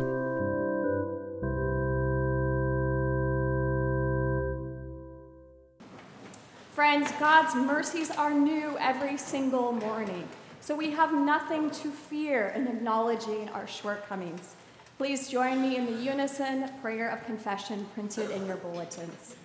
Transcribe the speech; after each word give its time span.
Friends, 6.75 7.11
God's 7.19 7.55
mercies 7.55 8.11
are 8.11 8.31
new 8.31 8.77
every 8.79 9.17
single 9.17 9.71
morning, 9.71 10.27
so 10.59 10.75
we 10.75 10.91
have 10.91 11.11
nothing 11.11 11.71
to 11.71 11.89
fear 11.89 12.49
in 12.49 12.67
acknowledging 12.67 13.49
our 13.49 13.65
shortcomings. 13.65 14.53
Please 15.01 15.29
join 15.29 15.63
me 15.63 15.77
in 15.77 15.87
the 15.87 16.03
unison 16.03 16.69
prayer 16.79 17.09
of 17.09 17.25
confession 17.25 17.87
printed 17.95 18.29
in 18.29 18.45
your 18.45 18.57
bulletins. 18.57 19.35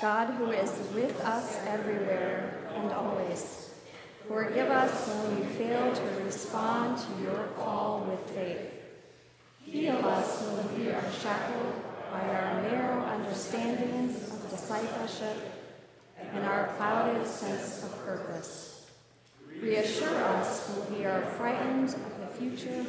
God, 0.00 0.32
who 0.32 0.50
is 0.52 0.70
with 0.94 1.20
us 1.20 1.60
everywhere 1.66 2.66
and 2.74 2.90
always, 2.92 3.74
forgive 4.26 4.70
us 4.70 5.08
when 5.08 5.38
we 5.38 5.46
fail 5.56 5.94
to 5.94 6.24
respond 6.24 6.96
to 6.96 7.22
your 7.22 7.48
call 7.58 8.06
with 8.08 8.20
faith. 8.30 8.72
Heal 9.66 9.96
us 9.96 10.42
when 10.44 10.80
we 10.80 10.90
are 10.90 11.12
shackled 11.20 11.74
by 12.10 12.22
our 12.22 12.62
narrow 12.62 13.04
understandings 13.04 14.32
of 14.32 14.48
discipleship 14.48 15.36
and 16.32 16.42
our 16.46 16.68
clouded 16.78 17.26
sense 17.26 17.84
of 17.84 18.02
purpose. 18.06 18.86
Reassure 19.60 20.24
us 20.24 20.70
when 20.70 20.98
we 20.98 21.04
are 21.04 21.20
frightened 21.36 21.90
of 21.90 22.18
the 22.18 22.26
future 22.38 22.86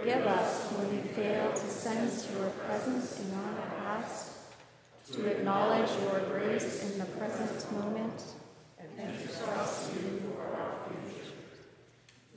Forgive 0.00 0.26
us 0.26 0.72
when 0.72 0.90
we 0.90 1.08
fail 1.08 1.52
to 1.52 1.58
sense 1.58 2.28
your 2.32 2.48
presence 2.50 3.20
in 3.20 3.34
our 3.34 3.54
past, 3.78 4.30
to 5.12 5.26
acknowledge 5.26 5.90
your 6.02 6.20
grace 6.20 6.90
in 6.90 6.98
the 6.98 7.04
present 7.04 7.72
moment, 7.72 8.22
and 8.78 9.18
to 9.18 9.26
trust 9.26 9.92
you 9.94 10.22
for 10.34 10.42
our 10.56 10.72
future. 10.88 11.34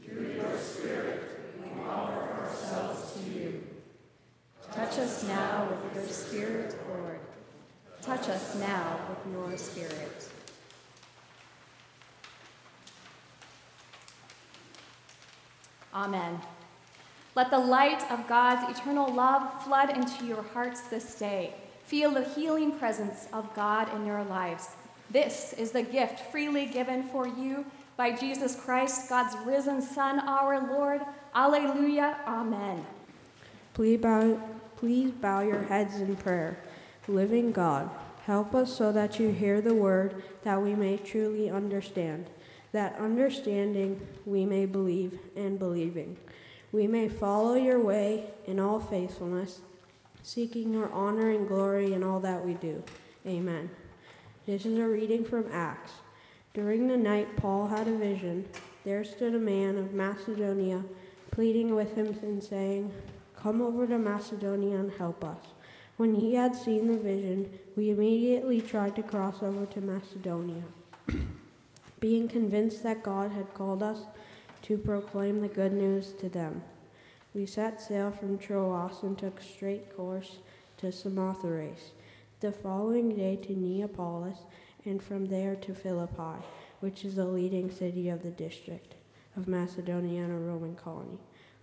Through 0.03 0.33
your 0.33 0.57
Spirit, 0.57 1.21
we 1.61 1.81
offer 1.89 2.43
ourselves 2.43 3.13
to 3.13 3.29
you. 3.31 3.63
Touch 4.71 4.99
us 4.99 5.23
now 5.27 5.69
with 5.69 5.95
your 5.95 6.13
Spirit, 6.13 6.75
Lord. 6.89 7.19
Touch 8.01 8.27
us 8.29 8.55
now 8.55 8.99
with 9.09 9.33
your 9.33 9.57
Spirit. 9.57 10.32
Amen. 15.93 16.39
Let 17.35 17.49
the 17.49 17.59
light 17.59 18.09
of 18.11 18.27
God's 18.27 18.77
eternal 18.77 19.11
love 19.11 19.63
flood 19.63 19.89
into 19.89 20.25
your 20.25 20.43
hearts 20.53 20.81
this 20.81 21.15
day. 21.15 21.53
Feel 21.85 22.11
the 22.11 22.23
healing 22.23 22.77
presence 22.77 23.27
of 23.33 23.53
God 23.55 23.93
in 23.95 24.05
your 24.05 24.23
lives. 24.23 24.69
This 25.09 25.53
is 25.53 25.71
the 25.71 25.83
gift 25.83 26.19
freely 26.31 26.65
given 26.65 27.03
for 27.03 27.27
you 27.27 27.65
by 27.97 28.11
Jesus 28.11 28.55
Christ, 28.55 29.09
God's 29.09 29.35
risen 29.45 29.81
Son, 29.81 30.19
our 30.19 30.67
Lord. 30.71 31.01
Alleluia. 31.35 32.17
Amen. 32.27 32.85
Please 33.73 33.99
bow, 33.99 34.39
please 34.77 35.11
bow 35.11 35.41
your 35.41 35.63
heads 35.63 35.95
in 35.99 36.15
prayer. 36.15 36.57
Living 37.07 37.51
God, 37.51 37.89
help 38.25 38.55
us 38.55 38.75
so 38.75 38.91
that 38.91 39.19
you 39.19 39.29
hear 39.29 39.61
the 39.61 39.73
word 39.73 40.23
that 40.43 40.61
we 40.61 40.75
may 40.75 40.97
truly 40.97 41.49
understand 41.49 42.27
that 42.73 42.97
understanding 42.99 44.05
we 44.25 44.45
may 44.45 44.65
believe, 44.65 45.17
and 45.35 45.57
believing 45.57 46.17
we 46.73 46.87
may 46.87 47.07
follow 47.07 47.53
your 47.53 47.79
way 47.79 48.25
in 48.47 48.59
all 48.59 48.79
faithfulness, 48.79 49.61
seeking 50.23 50.73
your 50.73 50.91
honor 50.91 51.29
and 51.29 51.47
glory 51.47 51.93
in 51.93 52.03
all 52.03 52.19
that 52.19 52.43
we 52.43 52.55
do. 52.55 52.83
Amen. 53.27 53.69
This 54.47 54.65
is 54.65 54.79
a 54.79 54.87
reading 54.87 55.23
from 55.23 55.45
Acts. 55.51 55.91
During 56.55 56.87
the 56.87 56.97
night, 56.97 57.37
Paul 57.37 57.67
had 57.67 57.87
a 57.87 57.95
vision. 57.95 58.45
There 58.83 59.03
stood 59.03 59.35
a 59.35 59.39
man 59.39 59.77
of 59.77 59.93
Macedonia, 59.93 60.83
pleading 61.29 61.75
with 61.75 61.95
him 61.95 62.07
and 62.23 62.43
saying, 62.43 62.91
Come 63.37 63.61
over 63.61 63.85
to 63.85 63.99
Macedonia 63.99 64.77
and 64.77 64.91
help 64.93 65.23
us. 65.23 65.45
When 65.97 66.15
he 66.15 66.33
had 66.33 66.55
seen 66.55 66.87
the 66.87 66.97
vision, 66.97 67.51
we 67.75 67.91
immediately 67.91 68.61
tried 68.61 68.95
to 68.95 69.03
cross 69.03 69.43
over 69.43 69.67
to 69.67 69.81
Macedonia 69.81 70.63
being 72.03 72.27
convinced 72.27 72.83
that 72.83 73.01
God 73.01 73.31
had 73.31 73.53
called 73.53 73.81
us 73.81 73.99
to 74.61 74.77
proclaim 74.77 75.39
the 75.39 75.47
good 75.47 75.71
news 75.71 76.11
to 76.19 76.27
them. 76.27 76.61
We 77.33 77.45
set 77.45 77.79
sail 77.79 78.11
from 78.11 78.37
Troas 78.37 79.03
and 79.03 79.17
took 79.17 79.41
straight 79.41 79.95
course 79.95 80.39
to 80.79 80.91
Samothrace, 80.91 81.91
the 82.41 82.51
following 82.51 83.15
day 83.15 83.37
to 83.37 83.57
Neapolis, 83.57 84.39
and 84.83 85.01
from 85.01 85.27
there 85.27 85.55
to 85.55 85.73
Philippi, 85.73 86.43
which 86.81 87.05
is 87.05 87.15
the 87.15 87.23
leading 87.23 87.71
city 87.71 88.09
of 88.09 88.21
the 88.21 88.31
district 88.31 88.95
of 89.37 89.47
Macedonia 89.47 90.23
and 90.23 90.33
a 90.33 90.35
Roman 90.35 90.75
colony. 90.75 91.19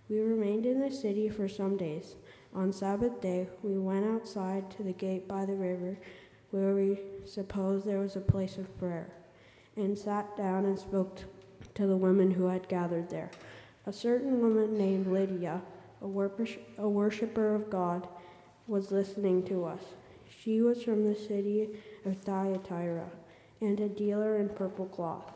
We 0.09 0.21
remained 0.21 0.65
in 0.65 0.79
the 0.79 0.89
city 0.89 1.29
for 1.29 1.47
some 1.47 1.77
days. 1.77 2.15
On 2.55 2.73
Sabbath 2.73 3.21
day, 3.21 3.47
we 3.61 3.77
went 3.77 4.07
outside 4.07 4.71
to 4.71 4.81
the 4.81 4.91
gate 4.91 5.27
by 5.27 5.45
the 5.45 5.53
river, 5.53 5.99
where 6.49 6.73
we 6.73 6.99
supposed 7.25 7.85
there 7.85 7.99
was 7.99 8.15
a 8.15 8.21
place 8.21 8.57
of 8.57 8.75
prayer 8.79 9.11
and 9.75 9.97
sat 9.97 10.35
down 10.37 10.65
and 10.65 10.77
spoke 10.77 11.19
to 11.75 11.87
the 11.87 11.97
women 11.97 12.31
who 12.31 12.45
had 12.47 12.67
gathered 12.67 13.09
there. 13.09 13.31
A 13.85 13.93
certain 13.93 14.41
woman 14.41 14.77
named 14.77 15.07
Lydia, 15.07 15.61
a, 16.01 16.05
a 16.77 16.89
worshiper 16.89 17.55
of 17.55 17.69
God, 17.69 18.07
was 18.67 18.91
listening 18.91 19.43
to 19.45 19.65
us. 19.65 19.81
She 20.29 20.61
was 20.61 20.83
from 20.83 21.03
the 21.03 21.15
city 21.15 21.69
of 22.05 22.17
Thyatira 22.21 23.09
and 23.59 23.79
a 23.79 23.89
dealer 23.89 24.39
in 24.39 24.49
purple 24.49 24.87
cloth. 24.87 25.31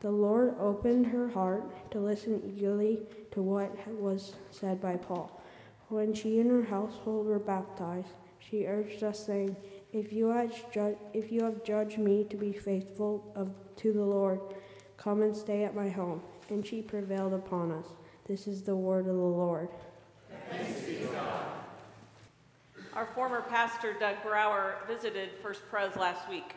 The 0.00 0.10
Lord 0.10 0.54
opened 0.60 1.06
her 1.06 1.28
heart 1.28 1.90
to 1.90 1.98
listen 1.98 2.40
eagerly 2.44 3.00
to 3.32 3.42
what 3.42 3.88
was 3.88 4.34
said 4.50 4.80
by 4.80 4.96
Paul. 4.96 5.42
When 5.88 6.14
she 6.14 6.38
and 6.38 6.50
her 6.50 6.62
household 6.62 7.26
were 7.26 7.38
baptized, 7.38 8.08
she 8.38 8.66
urged 8.66 9.02
us, 9.02 9.24
saying, 9.26 9.56
if 9.92 10.12
you, 10.12 10.50
ju- 10.72 10.98
if 11.12 11.32
you 11.32 11.44
have 11.44 11.64
judged 11.64 11.98
me 11.98 12.24
to 12.24 12.36
be 12.36 12.52
faithful 12.52 13.32
of, 13.34 13.50
to 13.76 13.92
the 13.92 14.04
Lord, 14.04 14.40
come 14.96 15.22
and 15.22 15.36
stay 15.36 15.64
at 15.64 15.74
my 15.74 15.88
home. 15.88 16.22
And 16.50 16.66
she 16.66 16.82
prevailed 16.82 17.34
upon 17.34 17.72
us. 17.72 17.86
This 18.26 18.46
is 18.46 18.62
the 18.62 18.76
word 18.76 19.06
of 19.06 19.16
the 19.16 19.22
Lord. 19.22 19.68
Our 22.94 23.06
former 23.06 23.42
pastor, 23.42 23.94
Doug 23.98 24.16
Brower, 24.22 24.76
visited 24.86 25.30
First 25.42 25.60
Pres 25.70 25.94
last 25.96 26.28
week. 26.28 26.54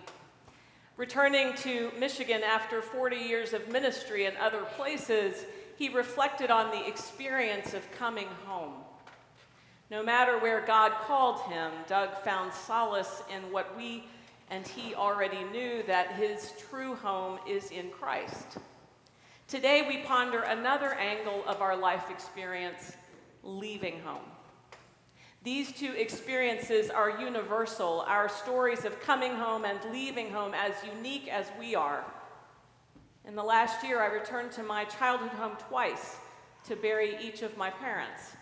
Returning 0.97 1.53
to 1.57 1.91
Michigan 1.99 2.41
after 2.43 2.81
40 2.81 3.15
years 3.15 3.53
of 3.53 3.67
ministry 3.69 4.25
in 4.25 4.35
other 4.37 4.63
places, 4.75 5.45
he 5.77 5.89
reflected 5.89 6.51
on 6.51 6.71
the 6.71 6.87
experience 6.87 7.73
of 7.73 7.89
coming 7.91 8.27
home. 8.45 8.73
No 9.91 10.01
matter 10.01 10.39
where 10.39 10.61
God 10.61 10.93
called 11.05 11.41
him, 11.41 11.69
Doug 11.85 12.15
found 12.23 12.53
solace 12.53 13.23
in 13.29 13.51
what 13.51 13.75
we 13.75 14.05
and 14.49 14.65
he 14.65 14.95
already 14.95 15.43
knew 15.51 15.83
that 15.83 16.13
his 16.13 16.53
true 16.69 16.95
home 16.95 17.39
is 17.45 17.71
in 17.71 17.89
Christ. 17.89 18.57
Today, 19.49 19.85
we 19.85 19.97
ponder 19.97 20.43
another 20.43 20.93
angle 20.93 21.43
of 21.45 21.61
our 21.61 21.75
life 21.75 22.09
experience 22.09 22.93
leaving 23.43 23.99
home. 23.99 24.23
These 25.43 25.73
two 25.73 25.91
experiences 25.97 26.89
are 26.89 27.19
universal, 27.19 28.05
our 28.07 28.29
stories 28.29 28.85
of 28.85 29.01
coming 29.01 29.35
home 29.35 29.65
and 29.65 29.79
leaving 29.91 30.31
home 30.31 30.53
as 30.53 30.73
unique 30.95 31.27
as 31.27 31.47
we 31.59 31.75
are. 31.75 32.05
In 33.25 33.35
the 33.35 33.43
last 33.43 33.85
year, 33.85 34.01
I 34.01 34.07
returned 34.07 34.53
to 34.53 34.63
my 34.63 34.85
childhood 34.85 35.31
home 35.31 35.57
twice 35.67 36.15
to 36.65 36.77
bury 36.77 37.17
each 37.21 37.41
of 37.41 37.57
my 37.57 37.69
parents. 37.69 38.37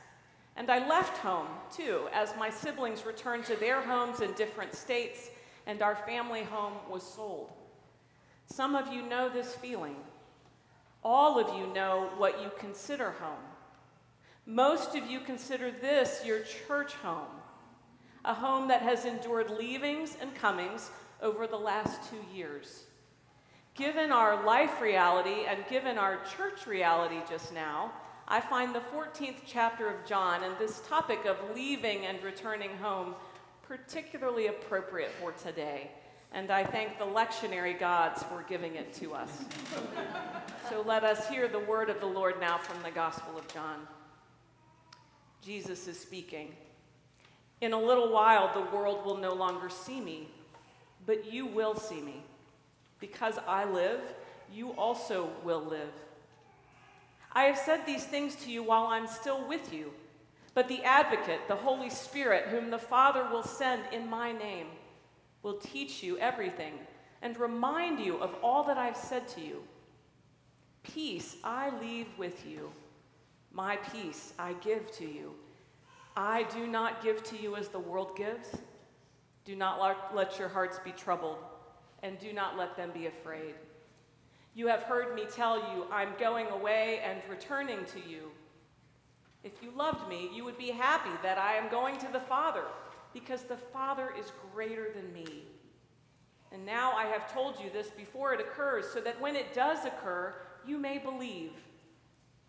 And 0.59 0.69
I 0.69 0.85
left 0.89 1.17
home, 1.19 1.47
too, 1.71 2.09
as 2.13 2.35
my 2.38 2.50
siblings 2.50 3.06
returned 3.06 3.45
to 3.45 3.56
their 3.56 3.81
homes 3.81 4.19
in 4.19 4.33
different 4.33 4.75
states 4.75 5.29
and 5.65 5.81
our 5.81 5.95
family 5.95 6.44
home 6.44 6.73
was 6.89 7.01
sold. 7.01 7.50
Some 8.45 8.75
of 8.75 8.91
you 8.91 9.01
know 9.01 9.29
this 9.29 9.56
feeling. 9.56 9.95
All 11.01 11.39
of 11.39 11.57
you 11.57 11.73
know 11.73 12.09
what 12.17 12.41
you 12.41 12.51
consider 12.59 13.11
home. 13.11 13.39
Most 14.45 14.97
of 14.97 15.09
you 15.09 15.21
consider 15.21 15.71
this 15.71 16.23
your 16.25 16.41
church 16.41 16.94
home, 16.95 17.31
a 18.25 18.33
home 18.33 18.67
that 18.67 18.81
has 18.81 19.06
endured 19.06 19.50
leavings 19.51 20.17
and 20.19 20.35
comings 20.35 20.91
over 21.21 21.47
the 21.47 21.56
last 21.56 22.09
two 22.09 22.35
years. 22.35 22.83
Given 23.75 24.11
our 24.11 24.45
life 24.45 24.81
reality 24.81 25.45
and 25.47 25.63
given 25.69 25.97
our 25.97 26.19
church 26.35 26.67
reality 26.67 27.21
just 27.29 27.53
now, 27.53 27.94
I 28.31 28.40
find 28.40 28.76
the 28.76 28.80
14th 28.80 29.40
chapter 29.48 29.88
of 29.88 30.06
John 30.06 30.44
and 30.44 30.56
this 30.60 30.81
topic 30.88 31.26
of 31.26 31.38
leaving 31.56 32.06
and 32.06 32.22
returning 32.22 32.70
home 32.78 33.16
particularly 33.68 34.48
appropriate 34.48 35.10
for 35.20 35.31
today. 35.31 35.90
And 36.31 36.52
I 36.52 36.64
thank 36.64 37.00
the 37.00 37.06
lectionary 37.06 37.80
gods 37.80 38.22
for 38.22 38.46
giving 38.48 38.76
it 38.76 38.94
to 38.96 39.16
us. 39.16 39.46
so 40.70 40.81
let 40.81 41.04
us 41.04 41.28
hear 41.28 41.48
the 41.48 41.58
word 41.58 41.90
of 41.90 42.00
the 42.00 42.06
Lord 42.06 42.40
now 42.40 42.60
from 42.60 42.84
the 42.84 42.92
Gospel 42.92 43.36
of 43.36 43.52
John. 43.52 43.88
Jesus 45.42 45.88
is 45.88 46.00
speaking. 46.00 46.54
In 47.62 47.74
a 47.74 47.81
little 47.81 48.14
while, 48.14 48.54
the 48.54 48.76
world 48.76 49.04
will 49.08 49.18
no 49.18 49.34
longer 49.34 49.70
see 49.70 50.00
me, 50.00 50.30
but 51.08 51.34
you 51.34 51.48
will 51.48 51.76
see 51.76 52.00
me. 52.00 52.22
Because 53.00 53.40
I 53.48 53.66
live, 53.66 54.02
you 54.54 54.70
also 54.74 55.31
will 55.44 55.64
live. 55.64 55.94
I 57.31 57.44
have 57.44 57.58
said 57.58 57.86
these 57.86 58.06
things 58.06 58.36
to 58.38 58.52
you 58.52 58.64
while 58.64 58.88
I'm 58.88 59.08
still 59.08 59.48
with 59.48 59.74
you. 59.74 59.92
But 60.56 60.68
the 60.68 60.84
advocate, 60.84 61.42
the 61.48 61.56
Holy 61.56 61.90
Spirit, 61.90 62.48
whom 62.48 62.70
the 62.70 62.80
Father 62.80 63.28
will 63.31 63.44
send 63.44 63.84
in 63.94 64.10
my 64.10 64.31
name, 64.31 64.68
will 65.44 65.58
teach 65.58 66.04
you 66.04 66.18
everything 66.18 66.74
and 67.22 67.38
remind 67.38 68.00
you 68.00 68.18
of 68.18 68.36
all 68.42 68.64
that 68.64 68.78
I've 68.78 68.98
said 68.98 69.28
to 69.30 69.42
you. 69.42 69.64
Peace 70.84 71.38
I 71.44 71.78
leave 71.80 72.08
with 72.18 72.46
you, 72.48 72.72
my 73.52 73.76
peace 73.76 74.34
I 74.40 74.54
give 74.54 74.92
to 74.94 75.06
you. 75.06 75.36
I 76.18 76.44
do 76.54 76.66
not 76.66 77.04
give 77.04 77.24
to 77.26 77.38
you 77.38 77.56
as 77.56 77.68
the 77.68 77.80
world 77.80 78.18
gives. 78.18 78.50
Do 79.46 79.56
not 79.56 80.14
let 80.14 80.40
your 80.40 80.50
hearts 80.50 80.80
be 80.84 80.92
troubled, 80.92 81.38
and 82.04 82.18
do 82.20 82.34
not 82.34 82.58
let 82.58 82.76
them 82.76 82.92
be 82.94 83.06
afraid. 83.06 83.54
You 84.59 84.67
have 84.67 84.83
heard 84.83 85.15
me 85.15 85.23
tell 85.23 85.56
you, 85.56 85.85
I'm 85.89 86.09
going 86.19 86.47
away 86.47 87.00
and 87.06 87.21
returning 87.29 87.85
to 87.94 88.00
you. 88.06 88.29
If 89.41 89.53
you 89.63 89.71
loved 89.73 90.09
me, 90.09 90.29
you 90.33 90.44
would 90.44 90.57
be 90.57 90.69
happy 90.69 91.17
that 91.23 91.38
I 91.38 91.53
am 91.53 91.71
going 91.71 91.97
to 92.00 92.09
the 92.11 92.19
Father, 92.19 92.65
because 93.13 93.44
the 93.44 93.56
Father 93.56 94.13
is 94.19 94.33
greater 94.53 94.89
than 94.94 95.13
me. 95.13 95.45
And 96.51 96.65
now 96.65 96.91
I 96.91 97.06
have 97.06 97.31
told 97.31 97.57
you 97.63 97.69
this 97.71 97.88
before 97.91 98.33
it 98.33 98.41
occurs, 98.41 98.85
so 98.91 99.00
that 99.00 99.21
when 99.21 99.38
it 99.38 99.53
does 99.53 99.85
occur, 99.85 100.35
you 100.67 100.77
may 100.77 100.97
believe. 100.97 101.53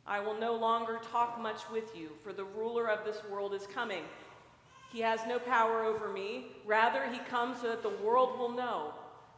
I 0.04 0.18
will 0.18 0.36
no 0.36 0.56
longer 0.56 0.98
talk 1.12 1.40
much 1.40 1.60
with 1.70 1.96
you, 1.96 2.10
for 2.24 2.32
the 2.32 2.42
ruler 2.42 2.90
of 2.90 3.04
this 3.04 3.22
world 3.30 3.54
is 3.54 3.68
coming. 3.68 4.02
He 4.92 4.98
has 4.98 5.20
no 5.28 5.38
power 5.38 5.84
over 5.84 6.08
me. 6.08 6.46
Rather, 6.66 7.08
he 7.08 7.20
comes 7.20 7.60
so 7.60 7.68
that 7.68 7.84
the 7.84 8.04
world 8.04 8.36
will 8.36 8.50
know 8.50 8.94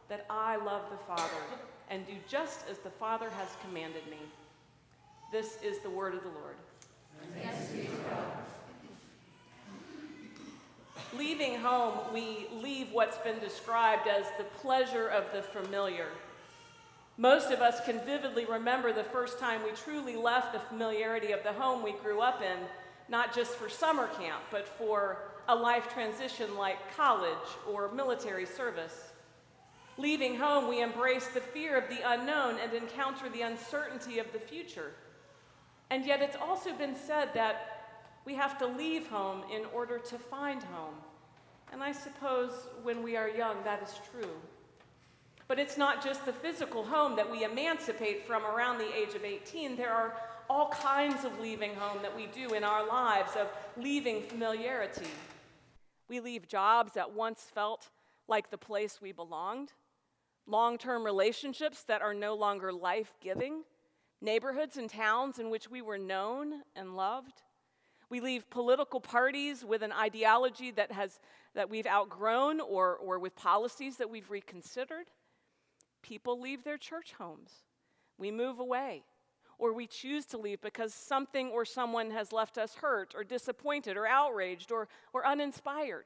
that 0.09 0.25
I 0.27 0.55
love 0.55 0.89
the 0.89 0.97
Father 1.05 1.43
and 1.89 2.05
do 2.05 2.13
just 2.27 2.67
as 2.69 2.79
the 2.79 2.89
Father 2.89 3.29
has 3.31 3.49
commanded 3.65 4.05
me. 4.09 4.17
This 5.31 5.57
is 5.63 5.79
the 5.79 5.89
word 5.89 6.13
of 6.13 6.21
the 6.23 6.29
Lord. 6.29 6.55
Leaving 11.17 11.55
home, 11.55 11.93
we 12.13 12.47
leave 12.61 12.91
what's 12.91 13.17
been 13.19 13.39
described 13.39 14.07
as 14.07 14.25
the 14.37 14.43
pleasure 14.61 15.07
of 15.07 15.25
the 15.33 15.41
familiar. 15.41 16.07
Most 17.17 17.51
of 17.51 17.61
us 17.61 17.85
can 17.85 17.99
vividly 17.99 18.45
remember 18.45 18.91
the 18.91 19.03
first 19.03 19.37
time 19.37 19.63
we 19.63 19.71
truly 19.71 20.15
left 20.15 20.53
the 20.53 20.59
familiarity 20.59 21.31
of 21.31 21.43
the 21.43 21.53
home 21.53 21.83
we 21.83 21.91
grew 21.91 22.21
up 22.21 22.41
in, 22.41 22.57
not 23.07 23.35
just 23.35 23.51
for 23.51 23.69
summer 23.69 24.07
camp, 24.19 24.41
but 24.49 24.67
for 24.67 25.19
a 25.47 25.55
life 25.55 25.93
transition 25.93 26.57
like 26.57 26.95
college 26.95 27.37
or 27.71 27.91
military 27.91 28.45
service. 28.45 29.12
Leaving 29.97 30.35
home, 30.35 30.67
we 30.67 30.81
embrace 30.81 31.27
the 31.27 31.39
fear 31.39 31.77
of 31.77 31.87
the 31.87 31.99
unknown 32.03 32.57
and 32.61 32.73
encounter 32.73 33.29
the 33.29 33.41
uncertainty 33.41 34.19
of 34.19 34.31
the 34.33 34.39
future. 34.39 34.91
And 35.91 36.05
yet, 36.05 36.21
it's 36.21 36.35
also 36.35 36.73
been 36.73 36.95
said 36.95 37.33
that 37.35 37.99
we 38.25 38.33
have 38.33 38.57
to 38.59 38.65
leave 38.65 39.07
home 39.07 39.43
in 39.53 39.65
order 39.73 39.99
to 39.99 40.17
find 40.17 40.63
home. 40.63 40.95
And 41.71 41.83
I 41.83 41.91
suppose 41.91 42.51
when 42.81 43.03
we 43.03 43.15
are 43.15 43.29
young, 43.29 43.57
that 43.63 43.83
is 43.83 43.99
true. 44.11 44.31
But 45.47 45.59
it's 45.59 45.77
not 45.77 46.03
just 46.03 46.25
the 46.25 46.33
physical 46.33 46.83
home 46.83 47.15
that 47.15 47.29
we 47.29 47.43
emancipate 47.43 48.25
from 48.25 48.45
around 48.45 48.77
the 48.77 48.95
age 48.95 49.13
of 49.13 49.23
18. 49.23 49.75
There 49.75 49.93
are 49.93 50.15
all 50.49 50.69
kinds 50.69 51.25
of 51.25 51.39
leaving 51.39 51.75
home 51.75 52.01
that 52.01 52.15
we 52.15 52.27
do 52.27 52.53
in 52.53 52.63
our 52.63 52.87
lives, 52.87 53.31
of 53.35 53.47
leaving 53.77 54.23
familiarity. 54.23 55.07
We 56.07 56.19
leave 56.19 56.47
jobs 56.47 56.93
that 56.93 57.11
once 57.11 57.41
felt 57.53 57.89
like 58.27 58.49
the 58.49 58.57
place 58.57 58.99
we 59.01 59.11
belonged, 59.11 59.71
long 60.47 60.77
term 60.77 61.03
relationships 61.03 61.83
that 61.83 62.01
are 62.01 62.13
no 62.13 62.35
longer 62.35 62.71
life 62.71 63.13
giving, 63.21 63.63
neighborhoods 64.21 64.77
and 64.77 64.89
towns 64.89 65.39
in 65.39 65.49
which 65.49 65.69
we 65.69 65.81
were 65.81 65.97
known 65.97 66.61
and 66.75 66.95
loved. 66.95 67.41
We 68.09 68.19
leave 68.19 68.49
political 68.49 68.99
parties 68.99 69.65
with 69.65 69.81
an 69.81 69.91
ideology 69.91 70.71
that, 70.71 70.91
has, 70.91 71.19
that 71.55 71.69
we've 71.69 71.87
outgrown 71.87 72.61
or, 72.61 72.95
or 72.95 73.17
with 73.19 73.35
policies 73.35 73.97
that 73.97 74.09
we've 74.09 74.29
reconsidered. 74.29 75.07
People 76.03 76.39
leave 76.39 76.63
their 76.63 76.77
church 76.77 77.13
homes. 77.17 77.51
We 78.17 78.29
move 78.29 78.59
away. 78.59 79.03
Or 79.57 79.73
we 79.73 79.87
choose 79.87 80.25
to 80.27 80.37
leave 80.37 80.61
because 80.61 80.93
something 80.93 81.49
or 81.49 81.63
someone 81.63 82.11
has 82.11 82.31
left 82.31 82.57
us 82.57 82.75
hurt 82.75 83.13
or 83.15 83.23
disappointed 83.23 83.97
or 83.97 84.05
outraged 84.05 84.71
or, 84.71 84.87
or 85.13 85.25
uninspired. 85.25 86.05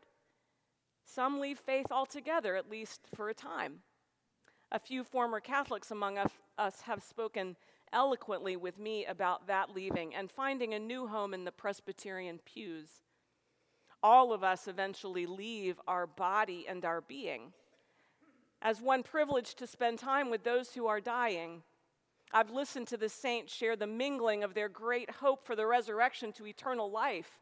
Some 1.09 1.39
leave 1.39 1.57
faith 1.57 1.87
altogether, 1.89 2.57
at 2.57 2.69
least 2.69 3.07
for 3.15 3.29
a 3.29 3.33
time. 3.33 3.79
A 4.73 4.77
few 4.77 5.05
former 5.05 5.39
Catholics 5.39 5.89
among 5.89 6.17
us 6.17 6.81
have 6.81 7.01
spoken 7.01 7.55
eloquently 7.93 8.57
with 8.57 8.77
me 8.77 9.05
about 9.05 9.47
that 9.47 9.73
leaving 9.73 10.13
and 10.13 10.29
finding 10.29 10.73
a 10.73 10.79
new 10.79 11.07
home 11.07 11.33
in 11.33 11.45
the 11.45 11.51
Presbyterian 11.51 12.39
pews. 12.43 12.89
All 14.03 14.33
of 14.33 14.43
us 14.43 14.67
eventually 14.67 15.25
leave 15.25 15.79
our 15.87 16.05
body 16.05 16.65
and 16.67 16.83
our 16.83 16.99
being. 16.99 17.53
As 18.61 18.81
one 18.81 19.01
privileged 19.01 19.57
to 19.59 19.65
spend 19.65 19.99
time 19.99 20.29
with 20.29 20.43
those 20.43 20.73
who 20.73 20.87
are 20.87 20.99
dying, 20.99 21.63
I've 22.33 22.51
listened 22.51 22.87
to 22.87 22.97
the 22.97 23.07
saints 23.07 23.53
share 23.55 23.77
the 23.77 23.87
mingling 23.87 24.43
of 24.43 24.53
their 24.53 24.69
great 24.69 25.09
hope 25.09 25.45
for 25.45 25.55
the 25.55 25.65
resurrection 25.65 26.33
to 26.33 26.45
eternal 26.45 26.91
life 26.91 27.39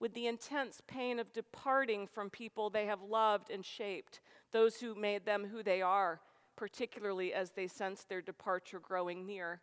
with 0.00 0.14
the 0.14 0.26
intense 0.26 0.80
pain 0.86 1.18
of 1.20 1.32
departing 1.32 2.06
from 2.06 2.30
people 2.30 2.70
they 2.70 2.86
have 2.86 3.02
loved 3.02 3.50
and 3.50 3.64
shaped, 3.64 4.20
those 4.50 4.80
who 4.80 4.94
made 4.94 5.24
them 5.24 5.46
who 5.52 5.62
they 5.62 5.82
are 5.82 6.20
particularly 6.60 7.32
as 7.32 7.52
they 7.52 7.66
sense 7.66 8.04
their 8.04 8.20
departure 8.20 8.78
growing 8.78 9.24
near. 9.24 9.62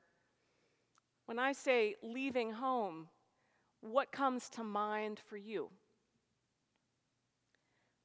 When 1.28 1.38
I 1.38 1.52
say 1.52 1.94
leaving 2.02 2.54
home, 2.54 3.10
what 3.82 4.12
comes 4.12 4.50
to 4.50 4.64
mind 4.64 5.20
for 5.24 5.38
you? 5.38 5.70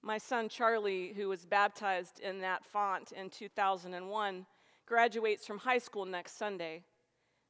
My 0.02 0.18
son 0.18 0.50
Charlie, 0.50 1.14
who 1.16 1.30
was 1.30 1.46
baptized 1.46 2.20
in 2.20 2.42
that 2.42 2.66
font 2.66 3.12
in 3.12 3.30
2001, 3.30 4.44
graduates 4.84 5.46
from 5.46 5.56
high 5.56 5.78
school 5.78 6.04
next 6.04 6.36
Sunday. 6.36 6.82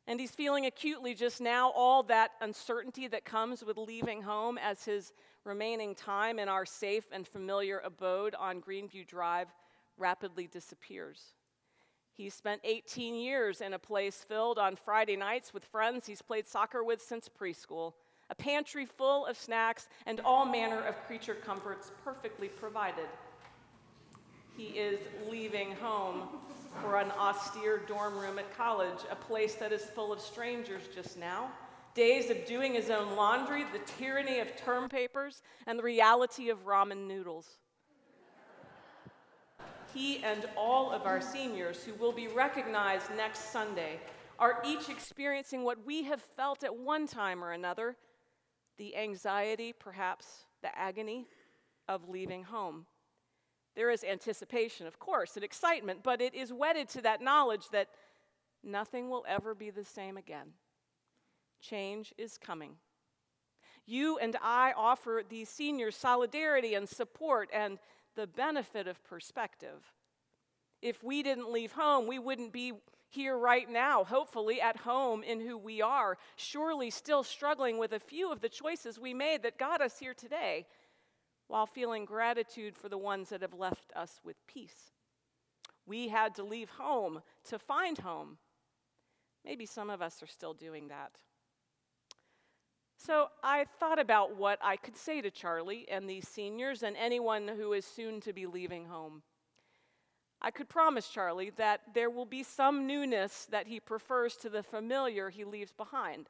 And 0.07 0.19
he's 0.19 0.33
feeling 0.33 0.67
acutely 0.67 1.15
just 1.15 1.41
now 1.41 1.71
all 1.71 2.03
that 2.05 2.33
uncertainty 2.41 3.07
that 3.09 3.25
comes 3.25 3.65
with 3.65 3.77
leaving 3.77 4.23
home 4.23 4.59
as 4.59 4.85
his 4.85 5.13
remaining 5.45 5.95
time 5.95 6.39
in 6.39 6.49
our 6.49 6.67
safe 6.67 7.05
and 7.13 7.27
familiar 7.27 7.81
abode 7.85 8.35
on 8.35 8.61
Greenview 8.61 9.07
Drive 9.07 9.49
rapidly 9.97 10.49
disappears. 10.49 11.35
He 12.15 12.29
spent 12.31 12.61
18 12.65 13.15
years 13.15 13.61
in 13.61 13.73
a 13.73 13.79
place 13.79 14.25
filled 14.29 14.59
on 14.59 14.77
Friday 14.77 15.17
nights 15.17 15.55
with 15.55 15.65
friends 15.65 16.07
he's 16.07 16.21
played 16.21 16.47
soccer 16.47 16.85
with 16.85 17.01
since 17.01 17.29
preschool, 17.29 17.95
a 18.29 18.35
pantry 18.35 18.87
full 18.87 19.25
of 19.27 19.39
snacks 19.39 19.89
and 20.05 20.21
all 20.21 20.45
manner 20.45 20.81
of 20.81 20.95
creature 21.07 21.35
comforts 21.35 21.93
perfectly 22.05 22.49
provided. 22.49 23.07
He 24.57 24.65
is 24.65 25.01
leaving 25.31 25.73
home 25.77 26.29
for 26.81 26.99
an 26.99 27.11
austere 27.13 27.83
dorm 27.87 28.19
room 28.19 28.39
at 28.39 28.57
college, 28.57 28.99
a 29.11 29.17
place 29.17 29.55
that 29.57 29.73
is 29.73 29.83
full 29.83 30.13
of 30.13 30.21
strangers 30.21 30.83
just 30.95 31.19
now. 31.19 31.51
Days 31.95 32.31
of 32.31 32.47
doing 32.47 32.75
his 32.75 32.91
own 32.91 33.17
laundry, 33.17 33.65
the 33.73 33.81
tyranny 33.99 34.41
of 34.41 34.57
term 34.57 34.89
papers, 34.89 35.43
and 35.67 35.79
the 35.79 35.83
reality 35.83 36.49
of 36.49 36.65
ramen 36.65 37.07
noodles 37.07 37.59
he 39.93 40.23
and 40.25 40.47
all 40.57 40.91
of 40.91 41.03
our 41.03 41.21
seniors 41.21 41.85
who 41.85 41.95
will 41.95 42.13
be 42.13 42.29
recognized 42.29 43.07
next 43.17 43.53
Sunday 43.53 44.01
are 44.39 44.63
each 44.67 44.89
experiencing 44.89 45.65
what 45.65 45.85
we 45.85 46.03
have 46.05 46.23
felt 46.37 46.65
at 46.65 46.75
one 46.75 47.07
time 47.07 47.45
or 47.45 47.53
another 47.53 47.97
the 48.79 48.97
anxiety, 48.97 49.73
perhaps 49.73 50.47
the 50.63 50.77
agony 50.77 51.27
of 51.89 52.09
leaving 52.09 52.43
home. 52.43 52.87
There 53.75 53.91
is 53.91 54.05
anticipation, 54.05 54.87
of 54.87 54.99
course, 54.99 55.37
and 55.37 55.45
excitement, 55.45 56.01
but 56.03 56.21
it 56.21 56.35
is 56.35 56.53
wedded 56.53 56.89
to 56.91 57.03
that 57.03 57.23
knowledge 57.23 57.69
that 57.73 57.89
nothing 58.63 59.09
will 59.09 59.25
ever 59.27 59.55
be 59.55 59.71
the 59.71 59.85
same 59.85 60.17
again. 60.17 60.53
Change 61.61 62.13
is 62.19 62.39
coming. 62.39 62.77
You 63.87 64.19
and 64.19 64.37
I 64.43 64.73
offer 64.77 65.23
these 65.29 65.49
seniors 65.49 65.97
solidarity 65.97 66.75
and 66.75 66.89
support 66.89 67.49
and 67.53 67.79
the 68.15 68.27
benefit 68.27 68.87
of 68.87 69.03
perspective. 69.05 69.93
If 70.83 71.03
we 71.03 71.23
didn't 71.23 71.51
leave 71.51 71.73
home, 71.73 72.07
we 72.07 72.19
wouldn't 72.19 72.53
be 72.53 72.73
here 73.09 73.37
right 73.37 73.69
now, 73.71 74.05
hopefully 74.05 74.61
at 74.61 74.79
home 74.79 75.23
in 75.23 75.41
who 75.41 75.59
we 75.59 75.83
are, 75.83 76.17
surely 76.37 76.91
still 76.91 77.23
struggling 77.23 77.79
with 77.79 77.93
a 77.93 78.01
few 78.01 78.33
of 78.33 78.41
the 78.41 78.49
choices 78.49 78.99
we 78.99 79.13
made 79.15 79.43
that 79.43 79.59
got 79.59 79.81
us 79.81 79.99
here 79.99 80.15
today, 80.15 80.67
while 81.49 81.67
feeling 81.67 82.05
gratitude 82.05 82.77
for 82.77 82.89
the 82.89 82.99
ones 82.99 83.29
that 83.29 83.43
have 83.43 83.55
left 83.55 83.93
us 83.95 84.21
with 84.25 84.37
peace. 84.47 84.93
We 85.87 86.09
had 86.09 86.35
to 86.37 86.45
leave 86.45 86.71
home 86.71 87.23
to 87.49 87.59
find 87.59 87.99
home. 87.99 88.39
Maybe 89.45 89.67
some 89.67 89.91
of 89.91 90.01
us 90.01 90.23
are 90.23 90.29
still 90.29 90.55
doing 90.55 90.89
that. 90.89 91.13
So 92.97 93.27
I 93.43 93.67
thought 93.81 93.99
about 93.99 94.37
what 94.37 94.61
I 94.63 94.77
could 94.77 94.97
say 94.97 95.21
to 95.23 95.31
Charlie 95.31 95.87
and 95.91 96.09
these 96.09 96.29
seniors 96.29 96.85
and 96.85 96.97
anyone 96.97 97.49
who 97.49 97.73
is 97.73 97.85
soon 97.85 98.21
to 98.21 98.33
be 98.33 98.47
leaving 98.47 98.85
home. 98.85 99.23
I 100.41 100.53
could 100.53 100.69
promise 100.69 101.09
Charlie 101.09 101.51
that 101.57 101.81
there 101.95 102.11
will 102.11 102.27
be 102.27 102.45
some 102.45 102.87
newness 102.87 103.47
that 103.51 103.67
he 103.67 103.81
prefers 103.81 104.37
to 104.37 104.49
the 104.49 104.63
familiar 104.63 105.31
he 105.31 105.45
leaves 105.45 105.73
behind. 105.73 106.29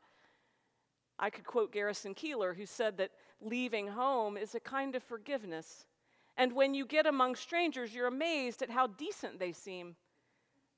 I 1.22 1.30
could 1.30 1.46
quote 1.46 1.72
Garrison 1.72 2.16
Keillor, 2.16 2.56
who 2.56 2.66
said 2.66 2.96
that 2.96 3.12
leaving 3.40 3.86
home 3.86 4.36
is 4.36 4.56
a 4.56 4.60
kind 4.60 4.96
of 4.96 5.04
forgiveness. 5.04 5.86
And 6.36 6.52
when 6.52 6.74
you 6.74 6.84
get 6.84 7.06
among 7.06 7.36
strangers, 7.36 7.94
you're 7.94 8.08
amazed 8.08 8.60
at 8.60 8.70
how 8.70 8.88
decent 8.88 9.38
they 9.38 9.52
seem. 9.52 9.94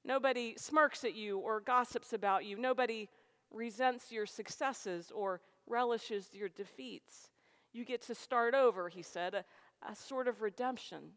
Nobody 0.05 0.55
smirks 0.59 1.03
at 1.03 1.15
you 1.15 1.39
or 1.39 1.61
gossips 1.61 2.13
about 2.13 2.45
you. 2.45 2.59
Nobody 2.59 3.09
resents 3.51 4.13
your 4.13 4.27
successes 4.27 5.11
or 5.15 5.41
relishes 5.67 6.35
your 6.35 6.51
defeats. 6.51 7.31
You 7.73 7.87
get 7.87 8.03
to 8.03 8.15
start 8.15 8.55
over, 8.55 8.91
he 8.91 9.01
said, 9.01 9.33
a, 9.33 9.45
a 9.91 9.97
sort 9.97 10.29
of 10.29 10.43
redemption. 10.43 11.13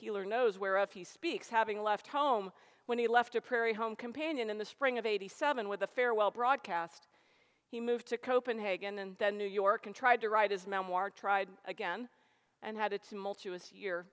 Keillor 0.00 0.26
knows 0.26 0.58
whereof 0.58 0.90
he 0.90 1.04
speaks, 1.04 1.50
having 1.50 1.82
left 1.82 2.06
home 2.08 2.50
when 2.86 2.98
he 2.98 3.08
left 3.08 3.34
a 3.34 3.42
Prairie 3.42 3.74
Home 3.74 3.94
Companion 3.94 4.48
in 4.48 4.56
the 4.56 4.64
spring 4.64 4.96
of 4.96 5.04
87 5.04 5.68
with 5.68 5.82
a 5.82 5.86
farewell 5.86 6.30
broadcast. 6.30 7.08
He 7.70 7.80
moved 7.80 8.06
to 8.08 8.16
Copenhagen 8.16 8.98
and 8.98 9.16
then 9.18 9.36
New 9.36 9.46
York 9.46 9.86
and 9.86 9.94
tried 9.94 10.20
to 10.20 10.28
write 10.28 10.50
his 10.50 10.66
memoir, 10.66 11.10
tried 11.10 11.48
again, 11.64 12.08
and 12.62 12.76
had 12.76 12.92
a 12.92 12.98
tumultuous 12.98 13.72
year. 13.72 14.06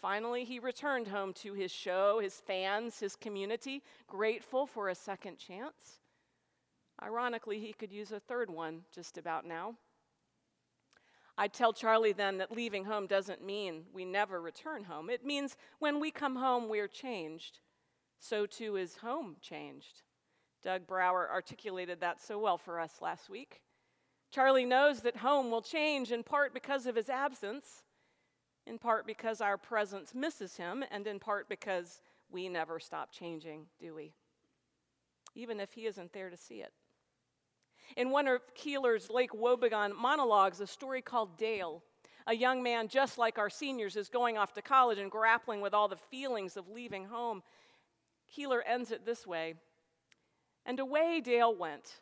Finally, 0.00 0.44
he 0.44 0.58
returned 0.58 1.08
home 1.08 1.32
to 1.34 1.52
his 1.54 1.72
show, 1.72 2.20
his 2.20 2.40
fans, 2.40 3.00
his 3.00 3.16
community, 3.16 3.82
grateful 4.06 4.66
for 4.66 4.88
a 4.88 4.94
second 4.94 5.38
chance. 5.38 6.00
Ironically, 7.02 7.58
he 7.58 7.72
could 7.72 7.92
use 7.92 8.12
a 8.12 8.20
third 8.20 8.50
one 8.50 8.82
just 8.92 9.18
about 9.18 9.44
now. 9.44 9.74
I'd 11.36 11.52
tell 11.52 11.72
Charlie 11.72 12.12
then 12.12 12.38
that 12.38 12.50
leaving 12.50 12.84
home 12.84 13.06
doesn't 13.06 13.44
mean 13.44 13.84
we 13.92 14.04
never 14.04 14.40
return 14.40 14.84
home. 14.84 15.08
It 15.08 15.24
means 15.24 15.56
when 15.78 16.00
we 16.00 16.10
come 16.10 16.36
home, 16.36 16.68
we're 16.68 16.88
changed. 16.88 17.60
So 18.18 18.46
too 18.46 18.76
is 18.76 18.96
home 18.96 19.36
changed. 19.40 20.02
Doug 20.62 20.86
Brower 20.86 21.28
articulated 21.30 22.00
that 22.00 22.20
so 22.20 22.38
well 22.38 22.58
for 22.58 22.80
us 22.80 23.00
last 23.00 23.30
week. 23.30 23.60
Charlie 24.30 24.64
knows 24.64 25.00
that 25.00 25.16
home 25.16 25.50
will 25.50 25.62
change 25.62 26.12
in 26.12 26.22
part 26.22 26.52
because 26.52 26.86
of 26.86 26.96
his 26.96 27.08
absence, 27.08 27.82
in 28.66 28.78
part 28.78 29.06
because 29.06 29.40
our 29.40 29.56
presence 29.56 30.14
misses 30.14 30.56
him, 30.56 30.84
and 30.90 31.06
in 31.06 31.18
part 31.18 31.48
because 31.48 32.02
we 32.30 32.48
never 32.48 32.78
stop 32.78 33.10
changing, 33.10 33.66
do 33.80 33.94
we? 33.94 34.12
Even 35.34 35.60
if 35.60 35.72
he 35.72 35.86
isn't 35.86 36.12
there 36.12 36.28
to 36.28 36.36
see 36.36 36.56
it. 36.56 36.72
In 37.96 38.10
one 38.10 38.28
of 38.28 38.42
Keillor's 38.54 39.08
Lake 39.08 39.32
Wobegon 39.32 39.96
monologues, 39.96 40.60
a 40.60 40.66
story 40.66 41.00
called 41.00 41.38
Dale, 41.38 41.82
a 42.26 42.34
young 42.34 42.62
man 42.62 42.88
just 42.88 43.16
like 43.16 43.38
our 43.38 43.48
seniors 43.48 43.96
is 43.96 44.10
going 44.10 44.36
off 44.36 44.52
to 44.52 44.60
college 44.60 44.98
and 44.98 45.10
grappling 45.10 45.62
with 45.62 45.72
all 45.72 45.88
the 45.88 45.96
feelings 45.96 46.58
of 46.58 46.68
leaving 46.68 47.06
home. 47.06 47.42
Keeler 48.26 48.62
ends 48.62 48.90
it 48.90 49.06
this 49.06 49.26
way 49.26 49.54
And 50.68 50.78
away 50.78 51.20
Dale 51.20 51.52
went. 51.52 52.00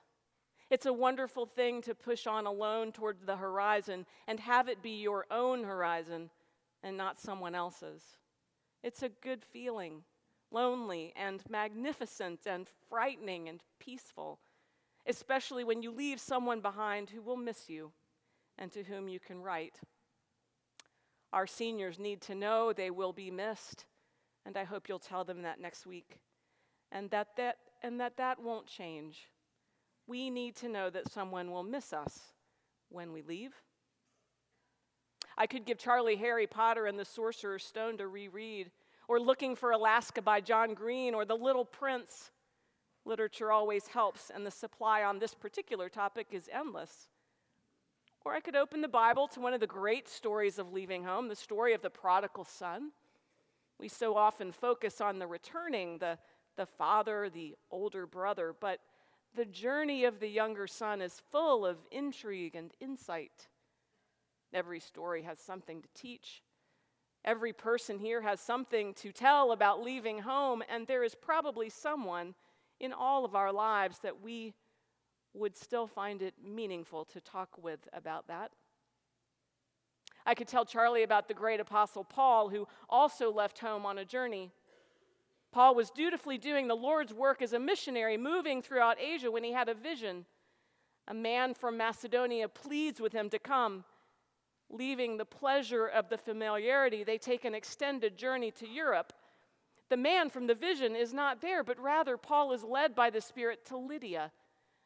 It's 0.68 0.84
a 0.84 0.92
wonderful 0.92 1.46
thing 1.46 1.80
to 1.82 1.94
push 1.94 2.26
on 2.26 2.44
alone 2.44 2.92
toward 2.92 3.24
the 3.24 3.36
horizon 3.36 4.04
and 4.26 4.38
have 4.40 4.68
it 4.68 4.82
be 4.82 5.00
your 5.00 5.24
own 5.30 5.64
horizon 5.64 6.28
and 6.82 6.98
not 6.98 7.18
someone 7.18 7.54
else's. 7.54 8.02
It's 8.82 9.02
a 9.02 9.08
good 9.08 9.42
feeling, 9.42 10.02
lonely 10.50 11.14
and 11.16 11.42
magnificent 11.48 12.40
and 12.44 12.68
frightening 12.90 13.48
and 13.48 13.62
peaceful 13.80 14.38
especially 15.06 15.64
when 15.64 15.82
you 15.82 15.90
leave 15.90 16.20
someone 16.20 16.60
behind 16.60 17.10
who 17.10 17.22
will 17.22 17.36
miss 17.36 17.68
you 17.68 17.92
and 18.58 18.72
to 18.72 18.82
whom 18.82 19.08
you 19.08 19.20
can 19.20 19.40
write. 19.40 19.80
Our 21.32 21.46
seniors 21.46 21.98
need 21.98 22.20
to 22.22 22.34
know 22.34 22.72
they 22.72 22.90
will 22.90 23.12
be 23.12 23.30
missed, 23.30 23.84
and 24.44 24.56
I 24.56 24.64
hope 24.64 24.88
you'll 24.88 24.98
tell 24.98 25.24
them 25.24 25.42
that 25.42 25.60
next 25.60 25.86
week. 25.86 26.18
And 26.90 27.10
that 27.10 27.36
that, 27.36 27.56
and 27.86 28.00
that, 28.00 28.16
that 28.16 28.42
won't 28.42 28.66
change. 28.66 29.28
We 30.08 30.28
need 30.28 30.56
to 30.56 30.68
know 30.68 30.90
that 30.90 31.10
someone 31.10 31.52
will 31.52 31.62
miss 31.62 31.92
us 31.92 32.18
when 32.88 33.12
we 33.12 33.22
leave. 33.22 33.52
I 35.38 35.46
could 35.46 35.64
give 35.64 35.78
Charlie 35.78 36.16
Harry 36.16 36.48
Potter 36.48 36.86
and 36.86 36.98
the 36.98 37.04
Sorcerer's 37.04 37.64
Stone 37.64 37.98
to 37.98 38.08
reread, 38.08 38.72
or 39.06 39.20
Looking 39.20 39.54
for 39.54 39.70
Alaska 39.70 40.20
by 40.20 40.40
John 40.40 40.74
Green, 40.74 41.14
or 41.14 41.24
The 41.24 41.36
Little 41.36 41.64
Prince 41.64 42.32
Literature 43.04 43.52
always 43.52 43.86
helps, 43.86 44.30
and 44.30 44.44
the 44.44 44.50
supply 44.50 45.04
on 45.04 45.20
this 45.20 45.34
particular 45.34 45.88
topic 45.88 46.28
is 46.32 46.50
endless. 46.52 47.08
Or 48.24 48.34
I 48.34 48.40
could 48.40 48.56
open 48.56 48.80
the 48.80 48.88
Bible 48.88 49.28
to 49.28 49.40
one 49.40 49.54
of 49.54 49.60
the 49.60 49.66
great 49.68 50.08
stories 50.08 50.58
of 50.58 50.72
leaving 50.72 51.04
home, 51.04 51.28
the 51.28 51.36
story 51.36 51.72
of 51.72 51.82
the 51.82 51.90
prodigal 51.90 52.44
son. 52.44 52.90
We 53.78 53.86
so 53.86 54.16
often 54.16 54.50
focus 54.50 55.00
on 55.00 55.20
the 55.20 55.26
returning, 55.28 55.98
the, 55.98 56.18
the 56.56 56.66
father, 56.66 57.28
the 57.28 57.54
older 57.70 58.06
brother, 58.06 58.54
but 58.58 58.80
the 59.34 59.44
journey 59.44 60.04
of 60.04 60.20
the 60.20 60.28
younger 60.28 60.66
son 60.66 61.02
is 61.02 61.20
full 61.30 61.66
of 61.66 61.76
intrigue 61.90 62.54
and 62.54 62.72
insight. 62.80 63.48
Every 64.54 64.80
story 64.80 65.22
has 65.22 65.38
something 65.38 65.82
to 65.82 65.88
teach. 65.94 66.42
Every 67.24 67.52
person 67.52 67.98
here 67.98 68.22
has 68.22 68.40
something 68.40 68.94
to 68.94 69.12
tell 69.12 69.52
about 69.52 69.82
leaving 69.82 70.20
home, 70.20 70.62
and 70.68 70.86
there 70.86 71.04
is 71.04 71.14
probably 71.14 71.68
someone 71.68 72.34
in 72.80 72.92
all 72.92 73.24
of 73.24 73.34
our 73.34 73.52
lives 73.52 73.98
that 74.00 74.22
we 74.22 74.54
would 75.34 75.56
still 75.56 75.86
find 75.86 76.22
it 76.22 76.34
meaningful 76.42 77.04
to 77.04 77.20
talk 77.20 77.62
with 77.62 77.80
about 77.92 78.28
that. 78.28 78.52
I 80.24 80.34
could 80.34 80.48
tell 80.48 80.64
Charlie 80.64 81.02
about 81.02 81.28
the 81.28 81.34
great 81.34 81.60
apostle 81.60 82.04
Paul, 82.04 82.48
who 82.48 82.66
also 82.88 83.32
left 83.32 83.58
home 83.58 83.84
on 83.84 83.98
a 83.98 84.04
journey. 84.04 84.50
Paul 85.52 85.74
was 85.74 85.90
dutifully 85.90 86.38
doing 86.38 86.68
the 86.68 86.76
Lord's 86.76 87.14
work 87.14 87.40
as 87.40 87.52
a 87.52 87.58
missionary, 87.58 88.16
moving 88.16 88.60
throughout 88.60 89.00
Asia 89.00 89.30
when 89.30 89.44
he 89.44 89.52
had 89.52 89.68
a 89.68 89.74
vision. 89.74 90.26
A 91.08 91.14
man 91.14 91.54
from 91.54 91.76
Macedonia 91.76 92.48
pleads 92.48 93.00
with 93.00 93.12
him 93.12 93.30
to 93.30 93.38
come. 93.38 93.84
Leaving 94.68 95.16
the 95.16 95.24
pleasure 95.24 95.86
of 95.86 96.08
the 96.08 96.18
familiarity, 96.18 97.04
they 97.04 97.18
take 97.18 97.44
an 97.44 97.54
extended 97.54 98.16
journey 98.16 98.50
to 98.50 98.68
Europe 98.68 99.12
the 99.88 99.96
man 99.96 100.30
from 100.30 100.46
the 100.46 100.54
vision 100.54 100.96
is 100.96 101.12
not 101.12 101.40
there, 101.40 101.62
but 101.62 101.78
rather 101.78 102.16
Paul 102.16 102.52
is 102.52 102.64
led 102.64 102.94
by 102.94 103.10
the 103.10 103.20
Spirit 103.20 103.64
to 103.66 103.76
Lydia, 103.76 104.32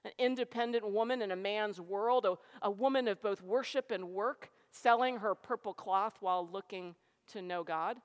an 0.05 0.11
independent 0.19 0.89
woman 0.91 1.23
in 1.23 1.31
a 1.31 1.37
man's 1.37 1.81
world, 1.81 2.27
a, 2.27 2.37
a 2.63 2.71
woman 2.71 3.09
of 3.09 3.23
both 3.23 3.43
worship 3.43 3.91
and 3.91 4.11
work, 4.11 4.51
selling 4.71 5.19
her 5.19 5.35
purple 5.35 5.73
cloth 5.73 6.17
while 6.21 6.47
looking 6.47 6.95
to 7.29 7.41
know 7.41 7.65
God. 7.65 7.97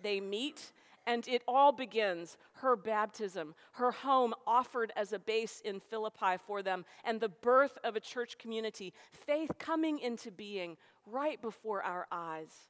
They 0.00 0.20
meet, 0.20 0.72
and 1.10 1.26
it 1.26 1.42
all 1.48 1.72
begins 1.72 2.36
her 2.52 2.76
baptism, 2.76 3.56
her 3.72 3.90
home 3.90 4.32
offered 4.46 4.92
as 4.94 5.12
a 5.12 5.18
base 5.18 5.60
in 5.64 5.80
Philippi 5.80 6.36
for 6.46 6.62
them, 6.62 6.84
and 7.04 7.18
the 7.18 7.28
birth 7.28 7.76
of 7.82 7.96
a 7.96 8.00
church 8.00 8.38
community, 8.38 8.92
faith 9.26 9.50
coming 9.58 9.98
into 9.98 10.30
being 10.30 10.76
right 11.06 11.42
before 11.42 11.82
our 11.82 12.06
eyes 12.12 12.68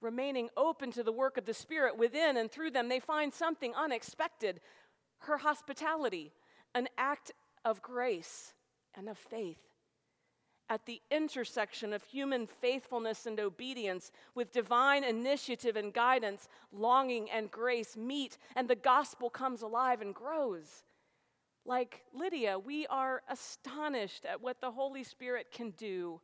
remaining 0.00 0.48
open 0.56 0.92
to 0.92 1.02
the 1.02 1.10
work 1.12 1.36
of 1.36 1.44
the 1.44 1.54
Spirit 1.54 1.98
within 1.98 2.36
and 2.36 2.50
through 2.50 2.70
them, 2.70 2.88
they 2.88 3.00
find 3.00 3.32
something 3.32 3.74
unexpected 3.74 4.60
her 5.22 5.38
hospitality, 5.38 6.32
an 6.74 6.86
act 6.96 7.32
of 7.64 7.82
grace 7.82 8.54
and 8.94 9.08
of 9.08 9.18
faith. 9.18 9.58
At 10.70 10.84
the 10.84 11.00
intersection 11.10 11.94
of 11.94 12.04
human 12.04 12.46
faithfulness 12.46 13.24
and 13.24 13.40
obedience 13.40 14.12
with 14.34 14.52
divine 14.52 15.02
initiative 15.02 15.76
and 15.76 15.94
guidance, 15.94 16.48
longing 16.72 17.30
and 17.30 17.50
grace 17.50 17.96
meet, 17.96 18.36
and 18.54 18.68
the 18.68 18.76
gospel 18.76 19.30
comes 19.30 19.62
alive 19.62 20.02
and 20.02 20.14
grows. 20.14 20.84
Like 21.64 22.02
Lydia, 22.12 22.58
we 22.58 22.86
are 22.88 23.22
astonished 23.30 24.26
at 24.26 24.42
what 24.42 24.60
the 24.60 24.70
Holy 24.70 25.04
Spirit 25.04 25.48
can 25.52 25.70
do 25.70 26.20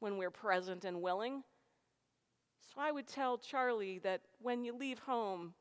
when 0.00 0.18
we're 0.18 0.30
present 0.30 0.84
and 0.84 1.00
willing. 1.00 1.44
So 2.60 2.80
I 2.80 2.92
would 2.92 3.06
tell 3.06 3.38
Charlie 3.38 3.98
that 4.00 4.22
when 4.40 4.64
you 4.64 4.74
leave 4.76 4.98
home, 5.00 5.54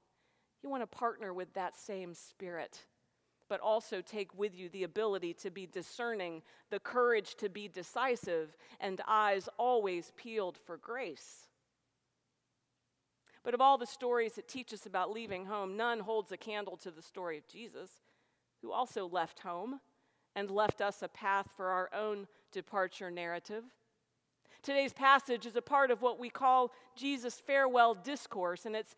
you 0.62 0.70
want 0.70 0.84
to 0.84 0.88
partner 0.88 1.34
with 1.34 1.54
that 1.54 1.76
same 1.76 2.14
spirit, 2.14 2.86
but 3.50 3.60
also 3.60 4.02
take 4.02 4.38
with 4.38 4.56
you 4.56 4.70
the 4.70 4.84
ability 4.84 5.34
to 5.34 5.50
be 5.50 5.66
discerning, 5.66 6.42
the 6.70 6.80
courage 6.80 7.36
to 7.36 7.50
be 7.50 7.68
decisive, 7.68 8.56
and 8.80 9.02
eyes 9.08 9.48
always 9.58 10.12
peeled 10.16 10.58
for 10.66 10.78
grace. 10.78 11.48
But 13.44 13.54
of 13.54 13.62
all 13.62 13.78
the 13.78 13.86
stories 13.86 14.34
that 14.34 14.50
teach 14.50 14.74
us 14.74 14.86
about 14.86 15.12
leaving 15.12 15.46
home, 15.46 15.78
none 15.78 16.00
holds 16.00 16.32
a 16.32 16.38
candle 16.38 16.76
to 16.78 16.92
the 16.92 17.02
story 17.02 17.38
of 17.38 17.48
Jesus, 17.48 17.90
who 18.62 18.72
also 18.72 19.08
left 19.08 19.40
home 19.40 19.80
and 20.36 20.52
left 20.52 20.82
us 20.82 21.02
a 21.02 21.08
path 21.08 21.48
for 21.56 21.68
our 21.68 21.90
own 21.94 22.28
departure 22.52 23.10
narrative. 23.10 23.64
Today's 24.64 24.92
passage 24.92 25.46
is 25.46 25.56
a 25.56 25.62
part 25.62 25.92
of 25.92 26.02
what 26.02 26.20
we 26.20 26.30
call 26.30 26.74
Jesus' 26.96 27.40
farewell 27.40 27.96
discourse, 27.96 28.66
and 28.66 28.76
it's 28.76 28.96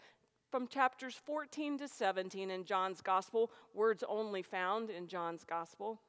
from 0.49 0.67
chapters 0.67 1.15
14 1.25 1.77
to 1.79 1.87
17 1.87 2.49
in 2.51 2.65
John's 2.65 3.01
Gospel, 3.01 3.51
words 3.73 4.03
only 4.07 4.41
found 4.41 4.89
in 4.89 5.07
John's 5.07 5.43
Gospel. 5.43 6.01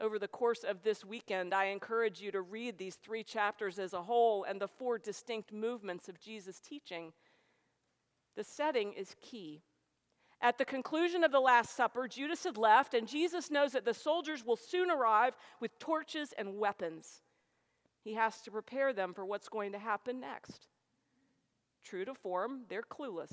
Over 0.00 0.18
the 0.18 0.28
course 0.28 0.64
of 0.64 0.82
this 0.82 1.04
weekend, 1.04 1.52
I 1.52 1.66
encourage 1.66 2.20
you 2.20 2.32
to 2.32 2.40
read 2.40 2.78
these 2.78 2.96
three 2.96 3.22
chapters 3.22 3.78
as 3.78 3.92
a 3.92 4.02
whole 4.02 4.44
and 4.44 4.60
the 4.60 4.68
four 4.68 4.98
distinct 4.98 5.52
movements 5.52 6.08
of 6.08 6.18
Jesus' 6.18 6.58
teaching. 6.58 7.12
The 8.36 8.44
setting 8.44 8.94
is 8.94 9.14
key. 9.20 9.62
At 10.40 10.56
the 10.56 10.64
conclusion 10.64 11.22
of 11.22 11.32
the 11.32 11.40
Last 11.40 11.76
Supper, 11.76 12.08
Judas 12.08 12.44
had 12.44 12.56
left, 12.56 12.94
and 12.94 13.06
Jesus 13.06 13.50
knows 13.50 13.72
that 13.72 13.84
the 13.84 13.92
soldiers 13.92 14.42
will 14.42 14.56
soon 14.56 14.90
arrive 14.90 15.34
with 15.60 15.78
torches 15.78 16.32
and 16.38 16.56
weapons. 16.56 17.20
He 18.02 18.14
has 18.14 18.40
to 18.42 18.50
prepare 18.50 18.94
them 18.94 19.12
for 19.12 19.26
what's 19.26 19.50
going 19.50 19.72
to 19.72 19.78
happen 19.78 20.18
next. 20.20 20.69
True 21.84 22.04
to 22.04 22.14
form, 22.14 22.62
they're 22.68 22.82
clueless. 22.82 23.32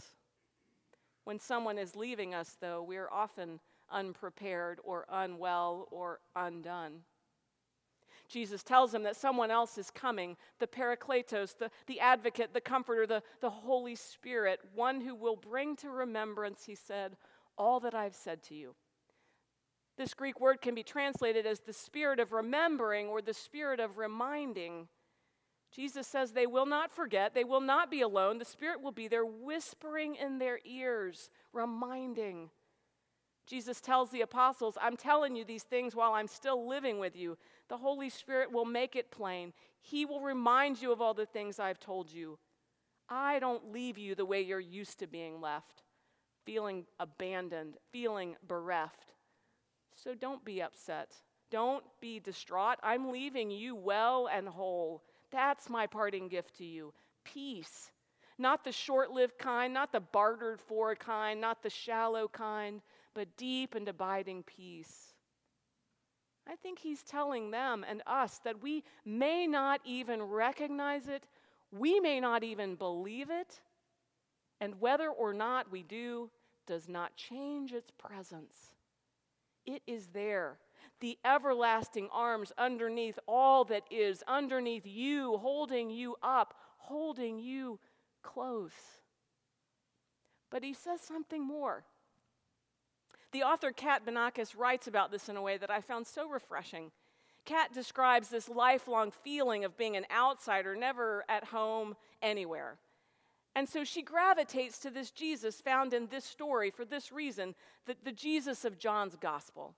When 1.25 1.39
someone 1.39 1.77
is 1.77 1.95
leaving 1.95 2.33
us, 2.33 2.57
though, 2.59 2.81
we're 2.81 3.09
often 3.11 3.59
unprepared 3.91 4.79
or 4.83 5.05
unwell 5.09 5.87
or 5.91 6.19
undone. 6.35 7.01
Jesus 8.27 8.63
tells 8.63 8.91
them 8.91 9.03
that 9.03 9.15
someone 9.15 9.51
else 9.51 9.77
is 9.77 9.89
coming 9.89 10.35
the 10.59 10.67
Parakletos, 10.67 11.57
the, 11.57 11.69
the 11.87 11.99
advocate, 11.99 12.53
the 12.53 12.61
comforter, 12.61 13.07
the, 13.07 13.23
the 13.41 13.49
Holy 13.49 13.95
Spirit, 13.95 14.59
one 14.75 14.99
who 15.01 15.15
will 15.15 15.37
bring 15.37 15.75
to 15.77 15.89
remembrance, 15.89 16.65
he 16.65 16.75
said, 16.75 17.15
all 17.57 17.79
that 17.79 17.95
I've 17.95 18.15
said 18.15 18.43
to 18.43 18.55
you. 18.55 18.75
This 19.97 20.13
Greek 20.13 20.39
word 20.39 20.61
can 20.61 20.75
be 20.75 20.83
translated 20.83 21.45
as 21.45 21.61
the 21.61 21.73
spirit 21.73 22.19
of 22.19 22.31
remembering 22.31 23.07
or 23.07 23.21
the 23.21 23.33
spirit 23.33 23.79
of 23.79 23.97
reminding. 23.97 24.87
Jesus 25.71 26.07
says 26.07 26.31
they 26.31 26.47
will 26.47 26.65
not 26.65 26.91
forget, 26.91 27.33
they 27.33 27.43
will 27.43 27.61
not 27.61 27.91
be 27.91 28.01
alone. 28.01 28.37
The 28.37 28.45
Spirit 28.45 28.81
will 28.81 28.91
be 28.91 29.07
there 29.07 29.25
whispering 29.25 30.15
in 30.15 30.39
their 30.39 30.59
ears, 30.65 31.29
reminding. 31.53 32.49
Jesus 33.45 33.79
tells 33.79 34.09
the 34.09 34.21
apostles, 34.21 34.77
I'm 34.81 34.97
telling 34.97 35.35
you 35.35 35.45
these 35.45 35.63
things 35.63 35.95
while 35.95 36.13
I'm 36.13 36.27
still 36.27 36.67
living 36.67 36.99
with 36.99 37.15
you. 37.15 37.37
The 37.69 37.77
Holy 37.77 38.09
Spirit 38.09 38.51
will 38.51 38.65
make 38.65 38.95
it 38.95 39.11
plain. 39.11 39.53
He 39.79 40.05
will 40.05 40.21
remind 40.21 40.81
you 40.81 40.91
of 40.91 41.01
all 41.01 41.13
the 41.13 41.25
things 41.25 41.59
I've 41.59 41.79
told 41.79 42.11
you. 42.11 42.39
I 43.09 43.39
don't 43.39 43.71
leave 43.71 43.97
you 43.97 44.15
the 44.15 44.25
way 44.25 44.41
you're 44.41 44.59
used 44.59 44.99
to 44.99 45.07
being 45.07 45.39
left, 45.39 45.83
feeling 46.45 46.85
abandoned, 46.99 47.77
feeling 47.91 48.35
bereft. 48.45 49.13
So 49.95 50.13
don't 50.13 50.43
be 50.43 50.61
upset. 50.61 51.11
Don't 51.49 51.83
be 52.01 52.19
distraught. 52.19 52.77
I'm 52.83 53.11
leaving 53.11 53.49
you 53.49 53.75
well 53.75 54.27
and 54.27 54.49
whole. 54.49 55.03
That's 55.31 55.69
my 55.69 55.87
parting 55.87 56.27
gift 56.27 56.57
to 56.57 56.65
you 56.65 56.93
peace. 57.23 57.91
Not 58.37 58.63
the 58.63 58.71
short 58.71 59.11
lived 59.11 59.37
kind, 59.37 59.73
not 59.73 59.91
the 59.91 59.99
bartered 59.99 60.61
for 60.61 60.95
kind, 60.95 61.41
not 61.41 61.63
the 61.63 61.69
shallow 61.69 62.27
kind, 62.27 62.81
but 63.13 63.35
deep 63.35 63.75
and 63.75 63.87
abiding 63.87 64.43
peace. 64.43 65.13
I 66.47 66.55
think 66.55 66.79
he's 66.79 67.03
telling 67.03 67.51
them 67.51 67.83
and 67.87 68.01
us 68.07 68.39
that 68.45 68.61
we 68.61 68.83
may 69.03 69.47
not 69.47 69.81
even 69.83 70.21
recognize 70.21 71.07
it, 71.07 71.25
we 71.71 71.99
may 71.99 72.19
not 72.19 72.43
even 72.43 72.75
believe 72.75 73.29
it, 73.29 73.59
and 74.61 74.79
whether 74.79 75.09
or 75.09 75.33
not 75.33 75.71
we 75.71 75.83
do 75.83 76.29
does 76.65 76.87
not 76.87 77.15
change 77.15 77.73
its 77.73 77.91
presence. 77.91 78.71
It 79.65 79.81
is 79.87 80.07
there. 80.13 80.59
The 80.99 81.17
everlasting 81.23 82.09
arms 82.11 82.51
underneath 82.57 83.19
all 83.27 83.65
that 83.65 83.83
is, 83.91 84.23
underneath 84.27 84.85
you, 84.85 85.37
holding 85.37 85.89
you 85.89 86.15
up, 86.23 86.55
holding 86.77 87.39
you 87.39 87.79
close. 88.23 88.71
But 90.49 90.63
he 90.63 90.73
says 90.73 91.01
something 91.01 91.45
more. 91.45 91.83
The 93.31 93.43
author 93.43 93.71
Kat 93.71 94.05
Banakis 94.05 94.57
writes 94.57 94.87
about 94.87 95.11
this 95.11 95.29
in 95.29 95.37
a 95.37 95.41
way 95.41 95.57
that 95.57 95.69
I 95.69 95.81
found 95.81 96.07
so 96.07 96.29
refreshing. 96.29 96.91
Kat 97.45 97.73
describes 97.73 98.29
this 98.29 98.49
lifelong 98.49 99.11
feeling 99.11 99.63
of 99.63 99.77
being 99.77 99.95
an 99.95 100.05
outsider, 100.11 100.75
never 100.75 101.23
at 101.29 101.45
home 101.45 101.95
anywhere. 102.21 102.77
And 103.55 103.67
so 103.67 103.83
she 103.83 104.01
gravitates 104.01 104.79
to 104.79 104.89
this 104.91 105.11
Jesus 105.11 105.61
found 105.61 105.93
in 105.93 106.07
this 106.07 106.25
story 106.25 106.69
for 106.69 106.85
this 106.85 107.11
reason 107.11 107.55
the, 107.85 107.95
the 108.03 108.11
Jesus 108.11 108.65
of 108.65 108.77
John's 108.77 109.15
gospel, 109.15 109.73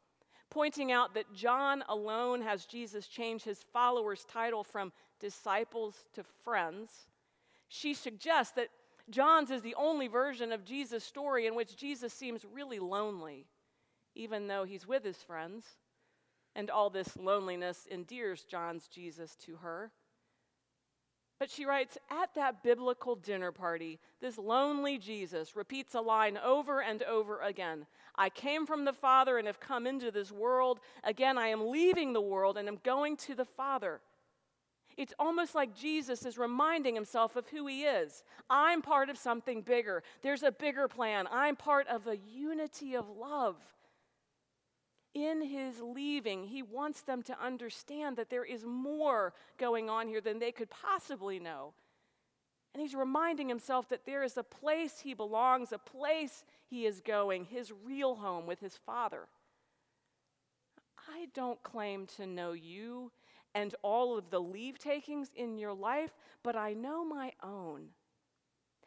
pointing 0.50 0.92
out 0.92 1.14
that 1.14 1.34
John 1.34 1.84
alone 1.88 2.42
has 2.42 2.66
Jesus 2.66 3.08
change 3.08 3.44
his 3.44 3.62
followers' 3.72 4.26
title 4.26 4.64
from 4.64 4.92
disciples 5.20 5.96
to 6.14 6.24
friends. 6.44 6.90
She 7.68 7.94
suggests 7.94 8.54
that 8.54 8.70
John's 9.10 9.52
is 9.52 9.62
the 9.62 9.76
only 9.76 10.08
version 10.08 10.52
of 10.52 10.66
Jesus' 10.66 11.04
story 11.04 11.48
in 11.48 11.56
which 11.56 11.76
Jesus 11.76 12.14
seems 12.14 12.46
really 12.54 12.80
lonely, 12.80 13.46
even 14.16 14.48
though 14.48 14.64
he's 14.64 14.88
with 14.88 15.04
his 15.04 15.18
friends. 15.18 15.66
And 16.56 16.70
all 16.70 16.90
this 16.90 17.16
loneliness 17.16 17.88
endears 17.90 18.44
John's 18.44 18.88
Jesus 18.88 19.36
to 19.46 19.58
her. 19.58 19.92
But 21.40 21.50
she 21.50 21.66
writes, 21.66 21.98
at 22.12 22.36
that 22.36 22.64
biblical 22.64 23.16
dinner 23.16 23.54
party, 23.54 24.00
this 24.20 24.38
lonely 24.38 24.98
Jesus 24.98 25.56
repeats 25.56 25.96
a 25.96 26.02
line 26.02 26.38
over 26.38 26.82
and 26.82 27.02
over 27.04 27.40
again 27.42 27.86
I 28.20 28.30
came 28.30 28.66
from 28.66 28.84
the 28.84 28.92
Father 28.92 29.38
and 29.38 29.48
have 29.48 29.62
come 29.62 29.88
into 29.88 30.12
this 30.12 30.30
world. 30.30 30.82
Again, 31.06 31.38
I 31.38 31.48
am 31.48 31.70
leaving 31.70 32.12
the 32.12 32.20
world 32.20 32.58
and 32.58 32.68
am 32.68 32.80
going 32.84 33.16
to 33.18 33.34
the 33.34 33.46
Father. 33.46 34.02
It's 34.98 35.14
almost 35.18 35.56
like 35.56 35.74
Jesus 35.74 36.26
is 36.26 36.38
reminding 36.38 36.94
himself 36.94 37.38
of 37.38 37.48
who 37.48 37.66
he 37.68 37.84
is. 37.84 38.26
I'm 38.50 38.82
part 38.82 39.10
of 39.10 39.18
something 39.18 39.62
bigger. 39.62 40.04
There's 40.22 40.44
a 40.44 40.52
bigger 40.52 40.90
plan. 40.90 41.28
I'm 41.32 41.56
part 41.56 41.88
of 41.88 42.08
a 42.08 42.18
unity 42.18 42.98
of 42.98 43.06
love. 43.08 43.56
In 45.20 45.42
his 45.42 45.82
leaving, 45.82 46.46
he 46.46 46.64
wants 46.64 47.02
them 47.02 47.24
to 47.24 47.44
understand 47.44 48.16
that 48.16 48.30
there 48.30 48.46
is 48.46 48.64
more 48.64 49.34
going 49.58 49.90
on 49.90 50.08
here 50.08 50.22
than 50.22 50.40
they 50.40 50.54
could 50.54 50.70
possibly 50.70 51.40
know. 51.40 51.74
And 52.74 52.82
he's 52.82 52.96
reminding 52.96 53.50
himself 53.50 53.90
that 53.90 54.06
there 54.06 54.24
is 54.24 54.38
a 54.38 54.44
place 54.44 55.02
he 55.02 55.14
belongs, 55.14 55.74
a 55.74 55.78
place 55.78 56.46
he 56.70 56.86
is 56.86 57.02
going, 57.02 57.44
his 57.44 57.74
real 57.84 58.16
home 58.16 58.46
with 58.46 58.62
his 58.62 58.78
Father. 58.78 59.28
I 61.10 61.28
don't 61.34 61.62
claim 61.64 62.08
to 62.16 62.26
know 62.26 62.54
you 62.54 63.12
and 63.54 63.76
all 63.82 64.18
of 64.18 64.30
the 64.30 64.40
leave 64.40 64.80
takings 64.80 65.32
in 65.36 65.58
your 65.58 65.74
life, 65.74 66.12
but 66.44 66.56
I 66.56 66.72
know 66.72 67.04
my 67.04 67.34
own. 67.44 67.90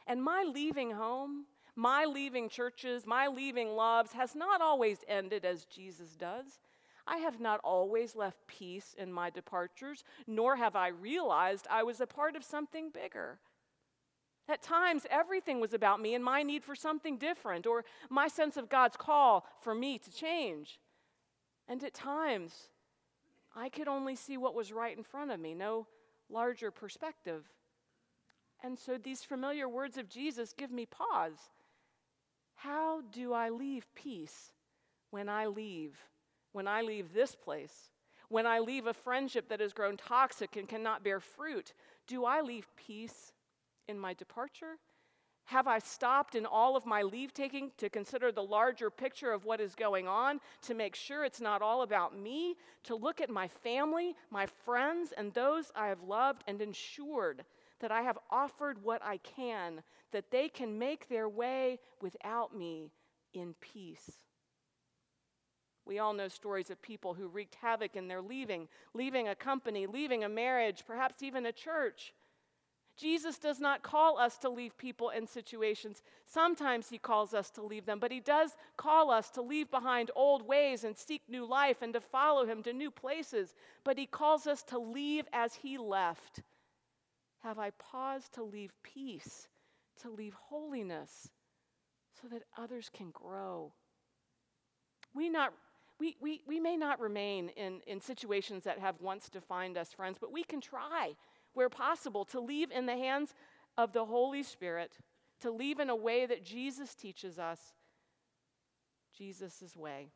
And 0.06 0.24
my 0.24 0.44
leaving 0.50 0.92
home, 0.92 1.44
my 1.74 2.04
leaving 2.04 2.48
churches, 2.48 3.06
my 3.06 3.28
leaving 3.28 3.74
loves 3.74 4.12
has 4.12 4.34
not 4.34 4.60
always 4.60 4.98
ended 5.08 5.44
as 5.44 5.64
Jesus 5.64 6.16
does. 6.16 6.60
I 7.06 7.18
have 7.18 7.40
not 7.40 7.60
always 7.64 8.14
left 8.14 8.46
peace 8.46 8.94
in 8.96 9.12
my 9.12 9.30
departures, 9.30 10.04
nor 10.26 10.56
have 10.56 10.76
I 10.76 10.88
realized 10.88 11.66
I 11.70 11.82
was 11.82 12.00
a 12.00 12.06
part 12.06 12.36
of 12.36 12.44
something 12.44 12.90
bigger. 12.90 13.38
At 14.48 14.62
times, 14.62 15.06
everything 15.10 15.60
was 15.60 15.72
about 15.72 16.00
me 16.00 16.14
and 16.14 16.24
my 16.24 16.42
need 16.42 16.62
for 16.62 16.74
something 16.74 17.16
different, 17.16 17.66
or 17.66 17.84
my 18.10 18.28
sense 18.28 18.56
of 18.56 18.68
God's 18.68 18.96
call 18.96 19.46
for 19.60 19.74
me 19.74 19.98
to 19.98 20.12
change. 20.12 20.78
And 21.68 21.82
at 21.82 21.94
times, 21.94 22.68
I 23.54 23.68
could 23.68 23.88
only 23.88 24.16
see 24.16 24.36
what 24.36 24.54
was 24.54 24.72
right 24.72 24.96
in 24.96 25.04
front 25.04 25.30
of 25.30 25.40
me, 25.40 25.54
no 25.54 25.86
larger 26.28 26.70
perspective. 26.70 27.44
And 28.62 28.78
so 28.78 28.98
these 28.98 29.22
familiar 29.22 29.68
words 29.68 29.96
of 29.96 30.08
Jesus 30.08 30.52
give 30.52 30.70
me 30.70 30.86
pause. 30.86 31.50
How 32.62 33.00
do 33.10 33.32
I 33.32 33.48
leave 33.48 33.92
peace 33.92 34.52
when 35.10 35.28
I 35.28 35.46
leave? 35.46 35.98
When 36.52 36.68
I 36.68 36.82
leave 36.82 37.12
this 37.12 37.34
place? 37.34 37.90
When 38.28 38.46
I 38.46 38.60
leave 38.60 38.86
a 38.86 38.94
friendship 38.94 39.48
that 39.48 39.58
has 39.58 39.72
grown 39.72 39.96
toxic 39.96 40.54
and 40.54 40.68
cannot 40.68 41.02
bear 41.02 41.18
fruit? 41.18 41.74
Do 42.06 42.24
I 42.24 42.40
leave 42.40 42.68
peace 42.76 43.32
in 43.88 43.98
my 43.98 44.14
departure? 44.14 44.76
Have 45.46 45.66
I 45.66 45.80
stopped 45.80 46.36
in 46.36 46.46
all 46.46 46.76
of 46.76 46.86
my 46.86 47.02
leave 47.02 47.34
taking 47.34 47.72
to 47.78 47.90
consider 47.90 48.30
the 48.30 48.44
larger 48.44 48.90
picture 48.90 49.32
of 49.32 49.44
what 49.44 49.60
is 49.60 49.74
going 49.74 50.06
on, 50.06 50.38
to 50.62 50.74
make 50.74 50.94
sure 50.94 51.24
it's 51.24 51.40
not 51.40 51.62
all 51.62 51.82
about 51.82 52.16
me, 52.16 52.54
to 52.84 52.94
look 52.94 53.20
at 53.20 53.28
my 53.28 53.48
family, 53.48 54.14
my 54.30 54.46
friends, 54.46 55.12
and 55.16 55.34
those 55.34 55.72
I 55.74 55.88
have 55.88 56.04
loved 56.04 56.44
and 56.46 56.62
ensured 56.62 57.44
that 57.80 57.90
I 57.90 58.02
have 58.02 58.18
offered 58.30 58.84
what 58.84 59.02
I 59.04 59.16
can, 59.16 59.82
that 60.12 60.30
they 60.30 60.48
can 60.48 60.78
make 60.78 61.08
their 61.08 61.28
way 61.28 61.78
without 62.00 62.56
me 62.56 62.92
in 63.34 63.54
peace? 63.60 64.10
We 65.84 65.98
all 65.98 66.12
know 66.12 66.28
stories 66.28 66.70
of 66.70 66.80
people 66.80 67.14
who 67.14 67.26
wreaked 67.26 67.56
havoc 67.56 67.96
in 67.96 68.06
their 68.06 68.22
leaving, 68.22 68.68
leaving 68.94 69.28
a 69.28 69.34
company, 69.34 69.86
leaving 69.86 70.22
a 70.22 70.28
marriage, 70.28 70.84
perhaps 70.86 71.22
even 71.22 71.44
a 71.44 71.52
church 71.52 72.12
Jesus 72.96 73.38
does 73.38 73.58
not 73.58 73.82
call 73.82 74.18
us 74.18 74.36
to 74.38 74.48
leave 74.48 74.76
people 74.76 75.08
and 75.08 75.28
situations. 75.28 76.02
Sometimes 76.26 76.88
he 76.88 76.98
calls 76.98 77.32
us 77.32 77.50
to 77.50 77.62
leave 77.62 77.86
them, 77.86 77.98
but 77.98 78.12
he 78.12 78.20
does 78.20 78.56
call 78.76 79.10
us 79.10 79.30
to 79.30 79.42
leave 79.42 79.70
behind 79.70 80.10
old 80.14 80.46
ways 80.46 80.84
and 80.84 80.96
seek 80.96 81.22
new 81.28 81.46
life 81.46 81.80
and 81.80 81.94
to 81.94 82.00
follow 82.00 82.44
him 82.44 82.62
to 82.62 82.72
new 82.72 82.90
places. 82.90 83.54
But 83.82 83.98
he 83.98 84.06
calls 84.06 84.46
us 84.46 84.62
to 84.64 84.78
leave 84.78 85.26
as 85.32 85.54
he 85.54 85.78
left. 85.78 86.42
Have 87.42 87.58
I 87.58 87.70
paused 87.70 88.34
to 88.34 88.44
leave 88.44 88.72
peace, 88.82 89.48
to 90.02 90.10
leave 90.10 90.34
holiness, 90.34 91.30
so 92.20 92.28
that 92.28 92.42
others 92.56 92.90
can 92.92 93.10
grow. 93.10 93.72
We, 95.14 95.28
not, 95.28 95.52
we, 95.98 96.16
we, 96.20 96.42
we 96.46 96.60
may 96.60 96.76
not 96.76 97.00
remain 97.00 97.48
in, 97.50 97.80
in 97.86 98.00
situations 98.00 98.64
that 98.64 98.78
have 98.78 99.00
once 99.00 99.28
defined 99.28 99.76
us, 99.76 99.92
friends, 99.92 100.18
but 100.20 100.32
we 100.32 100.44
can 100.44 100.60
try, 100.60 101.16
where 101.54 101.68
possible, 101.68 102.24
to 102.26 102.40
leave 102.40 102.70
in 102.70 102.86
the 102.86 102.96
hands 102.96 103.34
of 103.76 103.92
the 103.92 104.04
Holy 104.04 104.42
Spirit, 104.42 104.98
to 105.40 105.50
leave 105.50 105.80
in 105.80 105.90
a 105.90 105.96
way 105.96 106.26
that 106.26 106.44
Jesus 106.44 106.94
teaches 106.94 107.38
us, 107.38 107.58
Jesus' 109.16 109.76
way. 109.76 110.10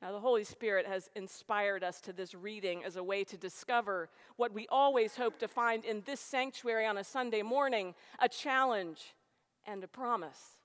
Now, 0.00 0.12
the 0.12 0.20
Holy 0.20 0.44
Spirit 0.44 0.86
has 0.86 1.10
inspired 1.16 1.82
us 1.82 2.00
to 2.02 2.12
this 2.12 2.32
reading 2.32 2.84
as 2.84 2.94
a 2.94 3.02
way 3.02 3.24
to 3.24 3.36
discover 3.36 4.08
what 4.36 4.54
we 4.54 4.68
always 4.68 5.16
hope 5.16 5.40
to 5.40 5.48
find 5.48 5.84
in 5.84 6.02
this 6.06 6.20
sanctuary 6.20 6.86
on 6.86 6.98
a 6.98 7.04
Sunday 7.04 7.42
morning 7.42 7.94
a 8.20 8.28
challenge 8.28 9.14
and 9.66 9.82
a 9.82 9.88
promise. 9.88 10.58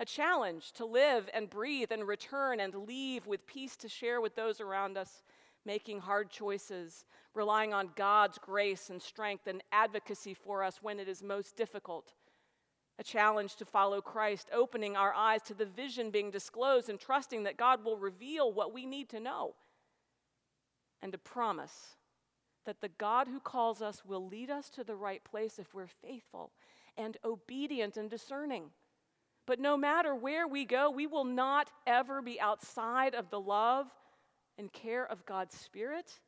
A 0.00 0.04
challenge 0.04 0.72
to 0.72 0.84
live 0.84 1.30
and 1.32 1.48
breathe 1.48 1.92
and 1.92 2.06
return 2.06 2.58
and 2.58 2.74
leave 2.74 3.26
with 3.28 3.46
peace 3.46 3.76
to 3.76 3.88
share 3.88 4.20
with 4.20 4.34
those 4.34 4.60
around 4.60 4.98
us, 4.98 5.22
making 5.64 6.00
hard 6.00 6.28
choices, 6.28 7.04
relying 7.34 7.72
on 7.72 7.90
God's 7.94 8.38
grace 8.38 8.90
and 8.90 9.00
strength 9.00 9.46
and 9.46 9.62
advocacy 9.70 10.34
for 10.34 10.64
us 10.64 10.80
when 10.82 10.98
it 10.98 11.08
is 11.08 11.22
most 11.22 11.56
difficult 11.56 12.12
a 12.98 13.02
challenge 13.02 13.56
to 13.56 13.64
follow 13.64 14.00
Christ, 14.00 14.48
opening 14.52 14.96
our 14.96 15.14
eyes 15.14 15.42
to 15.42 15.54
the 15.54 15.66
vision 15.66 16.10
being 16.10 16.30
disclosed 16.30 16.88
and 16.88 17.00
trusting 17.00 17.44
that 17.44 17.56
God 17.56 17.84
will 17.84 17.96
reveal 17.96 18.52
what 18.52 18.74
we 18.74 18.86
need 18.86 19.08
to 19.10 19.20
know, 19.20 19.54
and 21.00 21.14
a 21.14 21.18
promise 21.18 21.96
that 22.64 22.80
the 22.80 22.90
God 22.98 23.26
who 23.26 23.40
calls 23.40 23.82
us 23.82 24.04
will 24.04 24.26
lead 24.26 24.50
us 24.50 24.70
to 24.70 24.84
the 24.84 24.94
right 24.94 25.22
place 25.24 25.58
if 25.58 25.74
we're 25.74 25.86
faithful 25.86 26.52
and 26.96 27.16
obedient 27.24 27.96
and 27.96 28.08
discerning. 28.08 28.70
But 29.46 29.58
no 29.58 29.76
matter 29.76 30.14
where 30.14 30.46
we 30.46 30.64
go, 30.64 30.90
we 30.90 31.06
will 31.06 31.24
not 31.24 31.70
ever 31.86 32.22
be 32.22 32.40
outside 32.40 33.14
of 33.14 33.30
the 33.30 33.40
love 33.40 33.86
and 34.58 34.72
care 34.72 35.04
of 35.04 35.26
God's 35.26 35.56
Spirit 35.56 36.20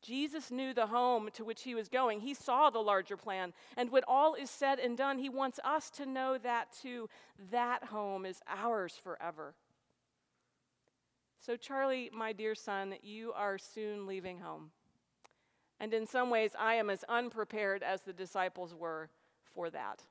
Jesus 0.00 0.50
knew 0.50 0.72
the 0.72 0.86
home 0.86 1.28
to 1.34 1.44
which 1.44 1.62
he 1.62 1.74
was 1.74 1.88
going. 1.88 2.20
He 2.20 2.34
saw 2.34 2.70
the 2.70 2.78
larger 2.78 3.16
plan. 3.16 3.52
And 3.76 3.90
when 3.90 4.02
all 4.06 4.34
is 4.34 4.50
said 4.50 4.78
and 4.78 4.96
done, 4.96 5.18
he 5.18 5.28
wants 5.28 5.58
us 5.64 5.90
to 5.90 6.06
know 6.06 6.38
that 6.38 6.68
too. 6.80 7.08
That 7.50 7.84
home 7.84 8.24
is 8.24 8.40
ours 8.46 8.98
forever. 9.02 9.54
So, 11.40 11.56
Charlie, 11.56 12.10
my 12.12 12.32
dear 12.32 12.54
son, 12.54 12.94
you 13.02 13.32
are 13.32 13.58
soon 13.58 14.06
leaving 14.06 14.40
home. 14.40 14.70
And 15.80 15.94
in 15.94 16.06
some 16.06 16.30
ways, 16.30 16.52
I 16.58 16.74
am 16.74 16.90
as 16.90 17.04
unprepared 17.08 17.82
as 17.82 18.02
the 18.02 18.12
disciples 18.12 18.74
were 18.74 19.10
for 19.54 19.70
that. 19.70 20.02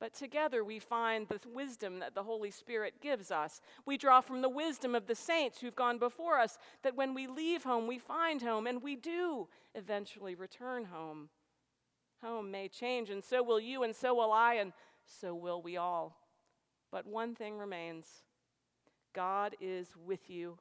But 0.00 0.14
together 0.14 0.64
we 0.64 0.78
find 0.78 1.28
the 1.28 1.38
wisdom 1.52 1.98
that 1.98 2.14
the 2.14 2.22
Holy 2.22 2.50
Spirit 2.50 2.94
gives 3.02 3.30
us. 3.30 3.60
We 3.84 3.98
draw 3.98 4.22
from 4.22 4.40
the 4.40 4.48
wisdom 4.48 4.94
of 4.94 5.06
the 5.06 5.14
saints 5.14 5.60
who've 5.60 5.76
gone 5.76 5.98
before 5.98 6.38
us 6.38 6.56
that 6.82 6.96
when 6.96 7.12
we 7.12 7.26
leave 7.26 7.64
home, 7.64 7.86
we 7.86 7.98
find 7.98 8.40
home, 8.40 8.66
and 8.66 8.82
we 8.82 8.96
do 8.96 9.46
eventually 9.74 10.34
return 10.34 10.86
home. 10.86 11.28
Home 12.22 12.50
may 12.50 12.68
change, 12.68 13.10
and 13.10 13.22
so 13.22 13.42
will 13.42 13.60
you, 13.60 13.82
and 13.82 13.94
so 13.94 14.14
will 14.14 14.32
I, 14.32 14.54
and 14.54 14.72
so 15.04 15.34
will 15.34 15.60
we 15.60 15.76
all. 15.76 16.16
But 16.90 17.06
one 17.06 17.34
thing 17.34 17.58
remains 17.58 18.06
God 19.12 19.54
is 19.60 19.88
with 20.06 20.30
you 20.30 20.58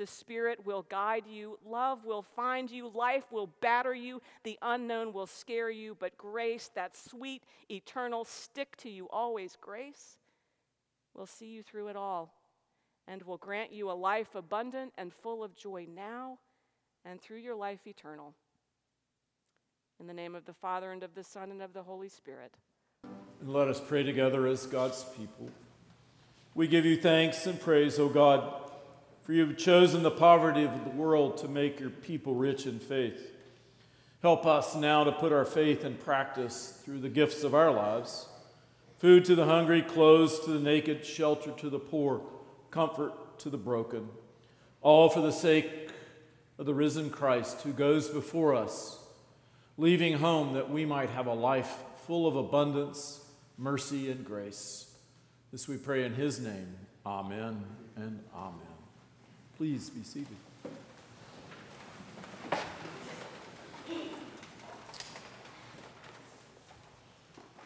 the 0.00 0.06
Spirit 0.06 0.64
will 0.64 0.86
guide 0.88 1.24
you, 1.28 1.58
love 1.62 2.06
will 2.06 2.22
find 2.22 2.70
you, 2.70 2.90
life 2.94 3.30
will 3.30 3.50
batter 3.60 3.94
you, 3.94 4.22
the 4.44 4.58
unknown 4.62 5.12
will 5.12 5.26
scare 5.26 5.68
you, 5.68 5.94
but 6.00 6.16
grace, 6.16 6.70
that 6.74 6.96
sweet, 6.96 7.42
eternal, 7.70 8.24
stick 8.24 8.78
to 8.78 8.88
you 8.88 9.06
always 9.10 9.58
grace, 9.60 10.16
will 11.14 11.26
see 11.26 11.48
you 11.48 11.62
through 11.62 11.88
it 11.88 11.96
all 11.96 12.32
and 13.06 13.22
will 13.24 13.36
grant 13.36 13.74
you 13.74 13.90
a 13.90 13.92
life 13.92 14.34
abundant 14.34 14.90
and 14.96 15.12
full 15.12 15.44
of 15.44 15.54
joy 15.54 15.86
now 15.94 16.38
and 17.04 17.20
through 17.20 17.36
your 17.36 17.54
life 17.54 17.86
eternal. 17.86 18.32
In 20.00 20.06
the 20.06 20.14
name 20.14 20.34
of 20.34 20.46
the 20.46 20.54
Father, 20.54 20.92
and 20.92 21.02
of 21.02 21.14
the 21.14 21.24
Son, 21.24 21.50
and 21.50 21.60
of 21.60 21.74
the 21.74 21.82
Holy 21.82 22.08
Spirit. 22.08 22.54
And 23.42 23.52
let 23.52 23.68
us 23.68 23.82
pray 23.86 24.02
together 24.02 24.46
as 24.46 24.64
God's 24.64 25.04
people. 25.14 25.50
We 26.54 26.68
give 26.68 26.86
you 26.86 26.96
thanks 26.96 27.44
and 27.46 27.60
praise, 27.60 27.98
O 27.98 28.08
God 28.08 28.69
for 29.22 29.32
you 29.32 29.46
have 29.46 29.56
chosen 29.56 30.02
the 30.02 30.10
poverty 30.10 30.64
of 30.64 30.84
the 30.84 30.90
world 30.90 31.36
to 31.38 31.48
make 31.48 31.78
your 31.78 31.90
people 31.90 32.34
rich 32.34 32.66
in 32.66 32.78
faith. 32.78 33.32
Help 34.22 34.44
us 34.46 34.74
now 34.74 35.04
to 35.04 35.12
put 35.12 35.32
our 35.32 35.44
faith 35.44 35.84
in 35.84 35.94
practice 35.94 36.80
through 36.84 37.00
the 37.00 37.08
gifts 37.08 37.42
of 37.42 37.54
our 37.54 37.70
lives 37.70 38.26
food 38.98 39.24
to 39.24 39.34
the 39.34 39.46
hungry, 39.46 39.80
clothes 39.80 40.40
to 40.40 40.50
the 40.50 40.60
naked, 40.60 41.04
shelter 41.06 41.50
to 41.52 41.70
the 41.70 41.78
poor, 41.78 42.20
comfort 42.70 43.38
to 43.38 43.48
the 43.48 43.56
broken. 43.56 44.06
All 44.82 45.08
for 45.08 45.22
the 45.22 45.32
sake 45.32 45.88
of 46.58 46.66
the 46.66 46.74
risen 46.74 47.08
Christ 47.08 47.62
who 47.62 47.72
goes 47.72 48.08
before 48.08 48.54
us, 48.54 49.02
leaving 49.78 50.18
home 50.18 50.52
that 50.52 50.70
we 50.70 50.84
might 50.84 51.08
have 51.10 51.26
a 51.26 51.34
life 51.34 51.82
full 52.06 52.26
of 52.26 52.36
abundance, 52.36 53.24
mercy, 53.56 54.10
and 54.10 54.22
grace. 54.22 54.94
This 55.50 55.66
we 55.66 55.78
pray 55.78 56.04
in 56.04 56.14
his 56.14 56.38
name. 56.38 56.74
Amen 57.06 57.64
and 57.96 58.20
amen. 58.34 58.69
Please 59.60 59.90
be 59.90 60.02
seated. 60.02 60.26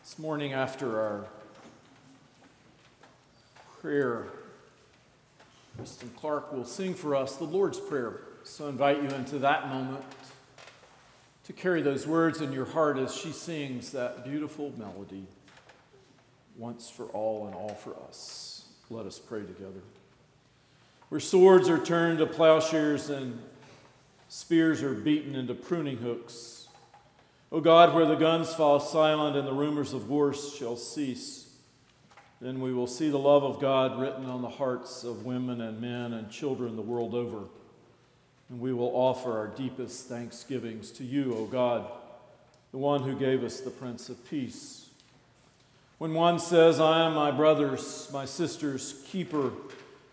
This 0.02 0.18
morning, 0.18 0.54
after 0.54 1.00
our 1.00 1.26
prayer, 3.80 4.26
Kristen 5.76 6.11
Clark 6.16 6.52
will 6.52 6.64
sing 6.64 6.94
for 6.94 7.14
us 7.14 7.37
the 7.37 7.44
Lord's 7.44 7.78
Prayer. 7.78 8.22
So 8.42 8.66
I 8.66 8.70
invite 8.70 9.00
you 9.00 9.11
into 9.11 9.38
that 9.38 9.68
moment 9.68 10.02
to 11.44 11.52
carry 11.52 11.80
those 11.80 12.09
words 12.09 12.40
in 12.40 12.52
your 12.52 12.66
heart 12.66 12.98
as 12.98 13.14
she 13.14 13.30
sings 13.30 13.92
that 13.92 14.24
beautiful 14.24 14.72
melody, 14.76 15.28
once 16.57 16.90
for 16.90 17.04
all 17.04 17.46
and 17.46 17.54
all 17.54 17.74
for 17.74 17.94
us. 18.09 18.64
Let 18.90 19.07
us 19.07 19.20
pray 19.20 19.42
together 19.42 19.83
where 21.14 21.20
swords 21.20 21.68
are 21.68 21.79
turned 21.79 22.18
to 22.18 22.27
plowshares 22.27 23.09
and 23.09 23.40
spears 24.27 24.83
are 24.83 24.94
beaten 24.94 25.37
into 25.37 25.55
pruning 25.55 25.96
hooks. 25.96 26.66
O 27.53 27.61
God, 27.61 27.94
where 27.94 28.05
the 28.05 28.16
guns 28.16 28.53
fall 28.53 28.81
silent 28.81 29.37
and 29.37 29.46
the 29.46 29.53
rumors 29.53 29.92
of 29.92 30.09
wars 30.09 30.53
shall 30.59 30.74
cease, 30.74 31.55
then 32.40 32.61
we 32.61 32.72
will 32.72 32.88
see 32.88 33.11
the 33.11 33.16
love 33.16 33.44
of 33.44 33.61
God 33.61 34.00
written 34.00 34.24
on 34.24 34.42
the 34.42 34.48
hearts 34.48 35.05
of 35.05 35.24
women 35.24 35.61
and 35.61 35.81
men 35.81 36.14
and 36.14 36.33
children 36.33 36.74
the 36.74 36.83
world 36.83 37.14
over. 37.14 37.44
And 38.48 38.59
we 38.59 38.72
will 38.72 38.90
offer 38.92 39.38
our 39.38 39.46
deepest 39.46 40.09
thanksgivings 40.09 40.90
to 40.90 41.05
you, 41.05 41.33
O 41.37 41.44
God, 41.44 41.87
the 42.72 42.79
one 42.79 43.05
who 43.05 43.14
gave 43.14 43.44
us 43.44 43.61
the 43.61 43.70
Prince 43.70 44.09
of 44.09 44.29
Peace. 44.29 44.88
When 45.98 46.12
one 46.12 46.40
says, 46.40 46.81
I 46.81 47.07
am 47.07 47.14
my 47.14 47.31
brother's, 47.31 48.11
my 48.12 48.24
sister's 48.24 49.00
keeper, 49.07 49.53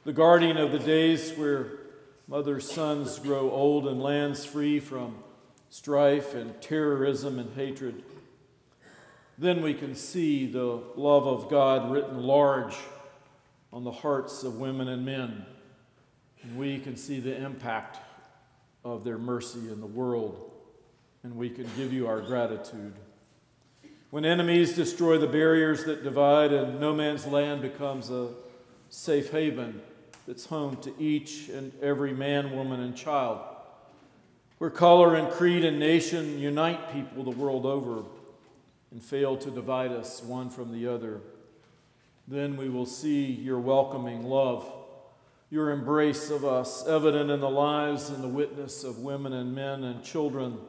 the 0.04 0.14
guardian 0.14 0.58
of 0.58 0.72
the 0.72 0.80
days 0.80 1.32
where 1.34 1.74
mothers' 2.28 2.72
sons 2.72 3.20
grow 3.20 3.52
old 3.52 3.88
and 3.88 4.02
lands 4.02 4.46
free 4.46 4.80
from 4.80 5.16
strife 5.70 6.34
and 6.34 6.60
terrorism 6.62 7.38
and 7.38 7.54
hatred. 7.56 8.04
Then 9.38 9.62
we 9.62 9.74
can 9.74 9.96
see 9.96 10.46
the 10.46 10.82
love 10.96 11.28
of 11.28 11.50
God 11.50 11.92
written 11.92 12.24
large 12.24 12.76
on 13.72 13.84
the 13.84 13.92
hearts 13.92 14.44
of 14.44 14.60
women 14.60 14.88
and 14.88 15.06
men. 15.06 15.46
And 16.44 16.58
we 16.58 16.80
can 16.80 16.98
see 16.98 17.20
the 17.20 17.36
impact 17.36 18.00
of 18.84 19.04
their 19.04 19.18
mercy 19.18 19.72
in 19.72 19.80
the 19.80 19.88
world, 19.88 20.52
and 21.24 21.36
we 21.36 21.50
can 21.50 21.68
give 21.78 21.94
you 21.94 22.08
our 22.08 22.22
gratitude. 22.22 22.94
When 24.10 24.26
enemies 24.26 24.74
destroy 24.74 25.20
the 25.20 25.28
barriers 25.28 25.86
that 25.86 26.04
divide 26.04 26.52
and 26.52 26.80
no 26.80 26.94
man's 26.94 27.28
land 27.28 27.62
becomes 27.62 28.10
a 28.10 28.30
safe 28.90 29.32
haven, 29.32 29.82
that's 30.32 30.46
home 30.46 30.78
to 30.78 30.94
each 30.98 31.50
and 31.50 31.74
every 31.82 32.14
man, 32.14 32.56
woman, 32.56 32.80
and 32.80 32.96
child. 32.96 33.42
Where 34.60 34.70
color 34.70 35.16
and 35.16 35.30
creed 35.30 35.66
and 35.66 35.78
nation 35.78 36.40
unite 36.40 36.94
people 36.94 37.26
the 37.26 37.38
world 37.38 37.66
over 37.66 38.06
and 38.92 39.04
fail 39.04 39.36
to 39.36 39.52
divide 39.52 39.92
us 39.92 40.24
one 40.24 40.50
from 40.50 40.72
the 40.72 40.88
other. 40.88 41.20
Then 42.30 42.56
we 42.56 42.70
will 42.70 42.86
see 42.86 43.26
your 43.26 43.60
welcoming 43.60 44.24
love, 44.24 44.72
your 45.50 45.70
embrace 45.70 46.30
of 46.30 46.46
us, 46.46 46.88
evident 46.88 47.30
in 47.30 47.42
the 47.42 47.50
lives 47.50 48.10
and 48.10 48.24
the 48.24 48.30
witness 48.30 48.86
of 48.86 49.00
women 49.00 49.34
and 49.34 49.54
men 49.54 49.84
and 49.84 50.02
children. 50.02 50.60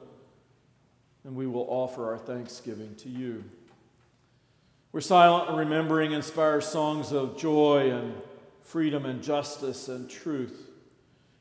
And 1.23 1.37
we 1.37 1.47
will 1.47 1.69
offer 1.69 2.11
our 2.11 2.19
thanksgiving 2.19 2.97
to 2.97 3.09
you. 3.09 3.45
We're 4.91 5.03
silent 5.03 5.51
and 5.51 5.57
remembering 5.57 6.11
inspire 6.11 6.61
songs 6.61 7.13
of 7.13 7.39
joy 7.39 7.93
and 7.93 8.13
freedom 8.63 9.05
and 9.05 9.23
justice 9.23 9.89
and 9.89 10.09
truth, 10.09 10.71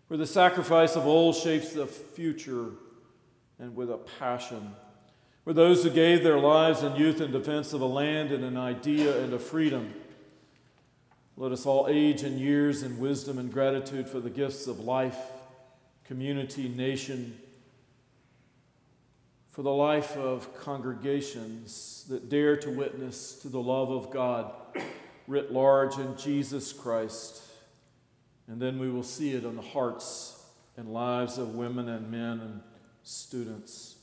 where 0.08 0.18
the 0.18 0.28
sacrifice 0.28 0.96
of 0.96 1.06
old 1.06 1.36
shapes 1.36 1.74
the 1.74 1.88
future 1.88 2.72
and 3.60 3.76
with 3.76 3.90
a 3.90 3.98
passion, 4.20 4.76
for 5.44 5.54
those 5.54 5.84
who 5.84 5.90
gave 5.90 6.24
their 6.24 6.40
lives 6.40 6.84
and 6.84 6.98
youth 6.98 7.22
in 7.22 7.32
defense 7.32 7.74
of 7.74 7.82
a 7.82 7.86
land 7.86 8.32
and 8.32 8.44
an 8.44 8.58
idea 8.58 9.24
and 9.24 9.34
a 9.34 9.40
freedom. 9.40 9.94
Let 11.38 11.52
us 11.52 11.66
all 11.66 11.88
age 11.90 12.24
in 12.24 12.38
years 12.38 12.84
in 12.84 13.00
wisdom 13.00 13.38
and 13.38 13.52
gratitude 13.52 14.10
for 14.10 14.20
the 14.20 14.30
gifts 14.30 14.68
of 14.68 14.82
life, 14.82 15.18
community, 16.06 16.70
nation, 16.70 17.40
for 19.50 19.64
the 19.64 19.72
life 19.74 20.16
of 20.18 20.56
congregations 20.60 22.06
that 22.10 22.30
dare 22.30 22.58
to 22.58 22.70
witness 22.70 23.34
to 23.36 23.50
the 23.50 23.62
love 23.62 23.90
of 23.90 24.12
God 24.12 24.54
writ 25.28 25.52
large 25.52 25.98
in 25.98 26.18
Jesus 26.18 26.74
Christ. 26.74 27.42
And 28.48 28.62
then 28.62 28.80
we 28.80 28.90
will 28.90 29.04
see 29.04 29.34
it 29.34 29.44
in 29.44 29.56
the 29.56 29.62
hearts 29.62 30.44
and 30.78 30.90
lives 30.90 31.38
of 31.38 31.56
women 31.56 31.88
and 31.88 32.12
men 32.12 32.40
and 32.40 32.62
students. 33.04 33.96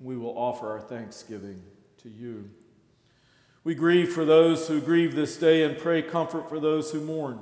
We 0.00 0.16
will 0.16 0.36
offer 0.36 0.70
our 0.70 0.80
thanksgiving 0.80 1.62
to 2.02 2.08
you. 2.08 2.50
We 3.62 3.74
grieve 3.74 4.12
for 4.12 4.24
those 4.24 4.68
who 4.68 4.80
grieve 4.80 5.14
this 5.14 5.36
day 5.36 5.62
and 5.62 5.78
pray 5.78 6.02
comfort 6.02 6.48
for 6.48 6.60
those 6.60 6.90
who 6.90 7.00
mourn. 7.00 7.40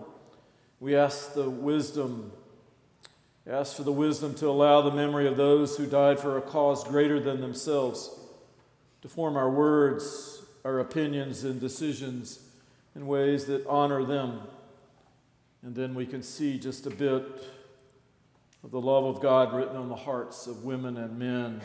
We 0.78 0.94
ask 0.94 1.34
the 1.34 1.50
wisdom, 1.50 2.32
ask 3.46 3.76
for 3.76 3.82
the 3.82 3.92
wisdom 3.92 4.34
to 4.36 4.48
allow 4.48 4.82
the 4.82 4.90
memory 4.90 5.26
of 5.26 5.36
those 5.36 5.76
who 5.76 5.86
died 5.86 6.20
for 6.20 6.36
a 6.36 6.42
cause 6.42 6.84
greater 6.84 7.18
than 7.18 7.40
themselves 7.40 8.18
to 9.00 9.08
form 9.08 9.36
our 9.36 9.50
words, 9.50 10.42
our 10.64 10.78
opinions, 10.78 11.42
and 11.42 11.60
decisions 11.60 12.51
in 12.94 13.06
ways 13.06 13.46
that 13.46 13.66
honor 13.66 14.04
them. 14.04 14.40
And 15.62 15.74
then 15.74 15.94
we 15.94 16.06
can 16.06 16.22
see 16.22 16.58
just 16.58 16.86
a 16.86 16.90
bit 16.90 17.24
of 18.64 18.70
the 18.70 18.80
love 18.80 19.04
of 19.04 19.20
God 19.20 19.54
written 19.54 19.76
on 19.76 19.88
the 19.88 19.96
hearts 19.96 20.46
of 20.46 20.64
women 20.64 20.96
and 20.96 21.18
men 21.18 21.60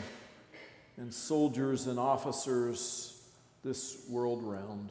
and 0.96 1.12
soldiers 1.12 1.86
and 1.86 1.98
officers 1.98 3.20
this 3.62 4.04
world 4.08 4.42
round. 4.42 4.90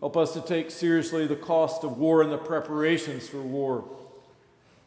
Help 0.00 0.16
us 0.16 0.32
to 0.32 0.40
take 0.40 0.70
seriously 0.70 1.26
the 1.26 1.36
cost 1.36 1.84
of 1.84 1.98
war 1.98 2.22
and 2.22 2.32
the 2.32 2.38
preparations 2.38 3.28
for 3.28 3.40
war 3.40 3.84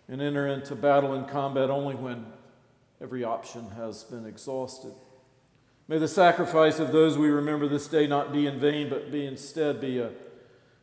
and 0.07 0.21
enter 0.21 0.47
into 0.47 0.75
battle 0.75 1.13
and 1.13 1.27
combat 1.27 1.69
only 1.69 1.95
when 1.95 2.25
every 3.01 3.23
option 3.23 3.69
has 3.71 4.03
been 4.03 4.25
exhausted. 4.25 4.93
May 5.87 5.97
the 5.97 6.07
sacrifice 6.07 6.79
of 6.79 6.93
those 6.93 7.17
we 7.17 7.29
remember 7.29 7.67
this 7.67 7.87
day 7.87 8.07
not 8.07 8.31
be 8.31 8.47
in 8.47 8.57
vain, 8.57 8.89
but 8.89 9.11
be 9.11 9.25
instead 9.25 9.81
be 9.81 9.99
a, 9.99 10.11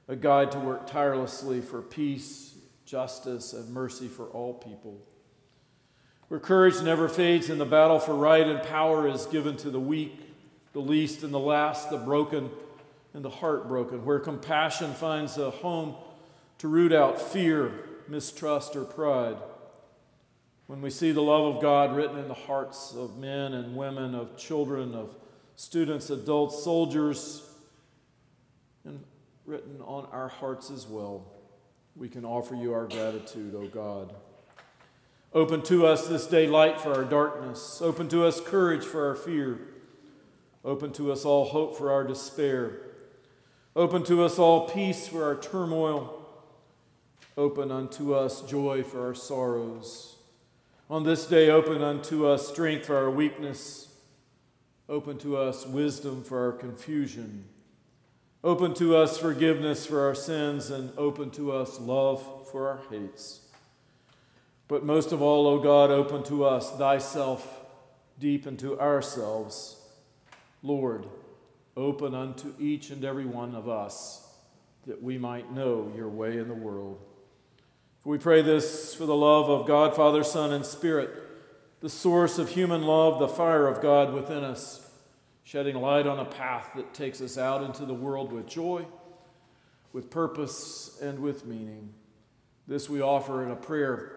a 0.08 0.14
guide 0.14 0.52
to 0.52 0.58
work 0.58 0.86
tirelessly 0.86 1.62
for 1.62 1.80
peace, 1.80 2.54
justice, 2.84 3.54
and 3.54 3.70
mercy 3.70 4.08
for 4.08 4.26
all 4.26 4.54
people. 4.54 5.00
Where 6.28 6.38
courage 6.38 6.82
never 6.82 7.08
fades 7.08 7.48
and 7.48 7.58
the 7.58 7.64
battle 7.64 7.98
for 7.98 8.14
right 8.14 8.46
and 8.46 8.62
power 8.62 9.08
is 9.08 9.24
given 9.26 9.56
to 9.58 9.70
the 9.70 9.80
weak, 9.80 10.20
the 10.74 10.80
least, 10.80 11.22
and 11.22 11.32
the 11.32 11.38
last, 11.38 11.88
the 11.88 11.96
broken 11.96 12.50
and 13.14 13.24
the 13.24 13.30
heartbroken. 13.30 14.04
Where 14.04 14.20
compassion 14.20 14.92
finds 14.92 15.38
a 15.38 15.50
home 15.50 15.94
to 16.58 16.68
root 16.68 16.92
out 16.92 17.20
fear, 17.20 17.72
mistrust, 18.06 18.76
or 18.76 18.84
pride 18.84 19.36
when 20.70 20.80
we 20.82 20.90
see 20.90 21.10
the 21.10 21.20
love 21.20 21.56
of 21.56 21.60
God 21.60 21.96
written 21.96 22.16
in 22.16 22.28
the 22.28 22.32
hearts 22.34 22.94
of 22.94 23.18
men 23.18 23.54
and 23.54 23.74
women, 23.74 24.14
of 24.14 24.36
children, 24.36 24.94
of 24.94 25.16
students, 25.56 26.10
adults, 26.10 26.62
soldiers, 26.62 27.42
and 28.84 29.02
written 29.46 29.80
on 29.80 30.06
our 30.12 30.28
hearts 30.28 30.70
as 30.70 30.86
well, 30.86 31.26
we 31.96 32.08
can 32.08 32.24
offer 32.24 32.54
you 32.54 32.72
our 32.72 32.86
gratitude, 32.86 33.52
O 33.56 33.66
God. 33.66 34.14
Open 35.34 35.60
to 35.62 35.88
us 35.88 36.06
this 36.06 36.28
day 36.28 36.46
light 36.46 36.80
for 36.80 36.94
our 36.94 37.04
darkness. 37.04 37.82
Open 37.82 38.08
to 38.08 38.24
us 38.24 38.40
courage 38.40 38.84
for 38.84 39.08
our 39.08 39.16
fear. 39.16 39.58
Open 40.64 40.92
to 40.92 41.10
us 41.10 41.24
all 41.24 41.46
hope 41.46 41.76
for 41.76 41.90
our 41.90 42.04
despair. 42.04 42.80
Open 43.74 44.04
to 44.04 44.22
us 44.22 44.38
all 44.38 44.68
peace 44.68 45.08
for 45.08 45.24
our 45.24 45.34
turmoil. 45.34 46.24
Open 47.36 47.72
unto 47.72 48.14
us 48.14 48.42
joy 48.42 48.84
for 48.84 49.04
our 49.04 49.14
sorrows. 49.16 50.18
On 50.90 51.04
this 51.04 51.24
day, 51.24 51.50
open 51.50 51.82
unto 51.82 52.26
us 52.26 52.48
strength 52.48 52.86
for 52.86 52.96
our 52.96 53.12
weakness. 53.12 53.94
Open 54.88 55.18
to 55.18 55.36
us 55.36 55.64
wisdom 55.64 56.24
for 56.24 56.44
our 56.46 56.50
confusion. 56.50 57.44
Open 58.42 58.74
to 58.74 58.96
us 58.96 59.16
forgiveness 59.16 59.86
for 59.86 60.04
our 60.04 60.16
sins, 60.16 60.68
and 60.68 60.90
open 60.98 61.30
to 61.30 61.52
us 61.52 61.78
love 61.78 62.48
for 62.50 62.68
our 62.68 62.80
hates. 62.90 63.42
But 64.66 64.84
most 64.84 65.12
of 65.12 65.22
all, 65.22 65.46
O 65.46 65.60
God, 65.60 65.92
open 65.92 66.24
to 66.24 66.44
us 66.44 66.76
thyself 66.76 67.64
deep 68.18 68.48
into 68.48 68.76
ourselves. 68.80 69.76
Lord, 70.60 71.06
open 71.76 72.16
unto 72.16 72.52
each 72.58 72.90
and 72.90 73.04
every 73.04 73.26
one 73.26 73.54
of 73.54 73.68
us 73.68 74.28
that 74.88 75.00
we 75.00 75.18
might 75.18 75.52
know 75.52 75.92
your 75.94 76.08
way 76.08 76.38
in 76.38 76.48
the 76.48 76.54
world. 76.54 77.00
We 78.02 78.16
pray 78.16 78.40
this 78.40 78.94
for 78.94 79.04
the 79.04 79.14
love 79.14 79.50
of 79.50 79.66
God, 79.66 79.94
Father, 79.94 80.24
Son, 80.24 80.54
and 80.54 80.64
Spirit, 80.64 81.10
the 81.80 81.90
source 81.90 82.38
of 82.38 82.48
human 82.48 82.82
love, 82.82 83.18
the 83.18 83.28
fire 83.28 83.66
of 83.66 83.82
God 83.82 84.14
within 84.14 84.42
us, 84.42 84.90
shedding 85.44 85.76
light 85.76 86.06
on 86.06 86.18
a 86.18 86.24
path 86.24 86.70
that 86.76 86.94
takes 86.94 87.20
us 87.20 87.36
out 87.36 87.62
into 87.62 87.84
the 87.84 87.92
world 87.92 88.32
with 88.32 88.46
joy, 88.46 88.86
with 89.92 90.08
purpose, 90.08 90.98
and 91.02 91.18
with 91.18 91.44
meaning. 91.44 91.92
This 92.66 92.88
we 92.88 93.02
offer 93.02 93.44
in 93.44 93.50
a 93.50 93.56
prayer 93.56 94.12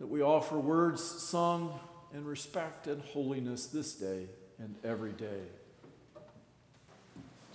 that 0.00 0.06
we 0.06 0.20
offer 0.20 0.58
words 0.58 1.02
sung 1.02 1.80
in 2.12 2.26
respect 2.26 2.88
and 2.88 3.00
holiness 3.00 3.68
this 3.68 3.94
day 3.94 4.26
and 4.58 4.74
every 4.84 5.12
day. 5.12 5.40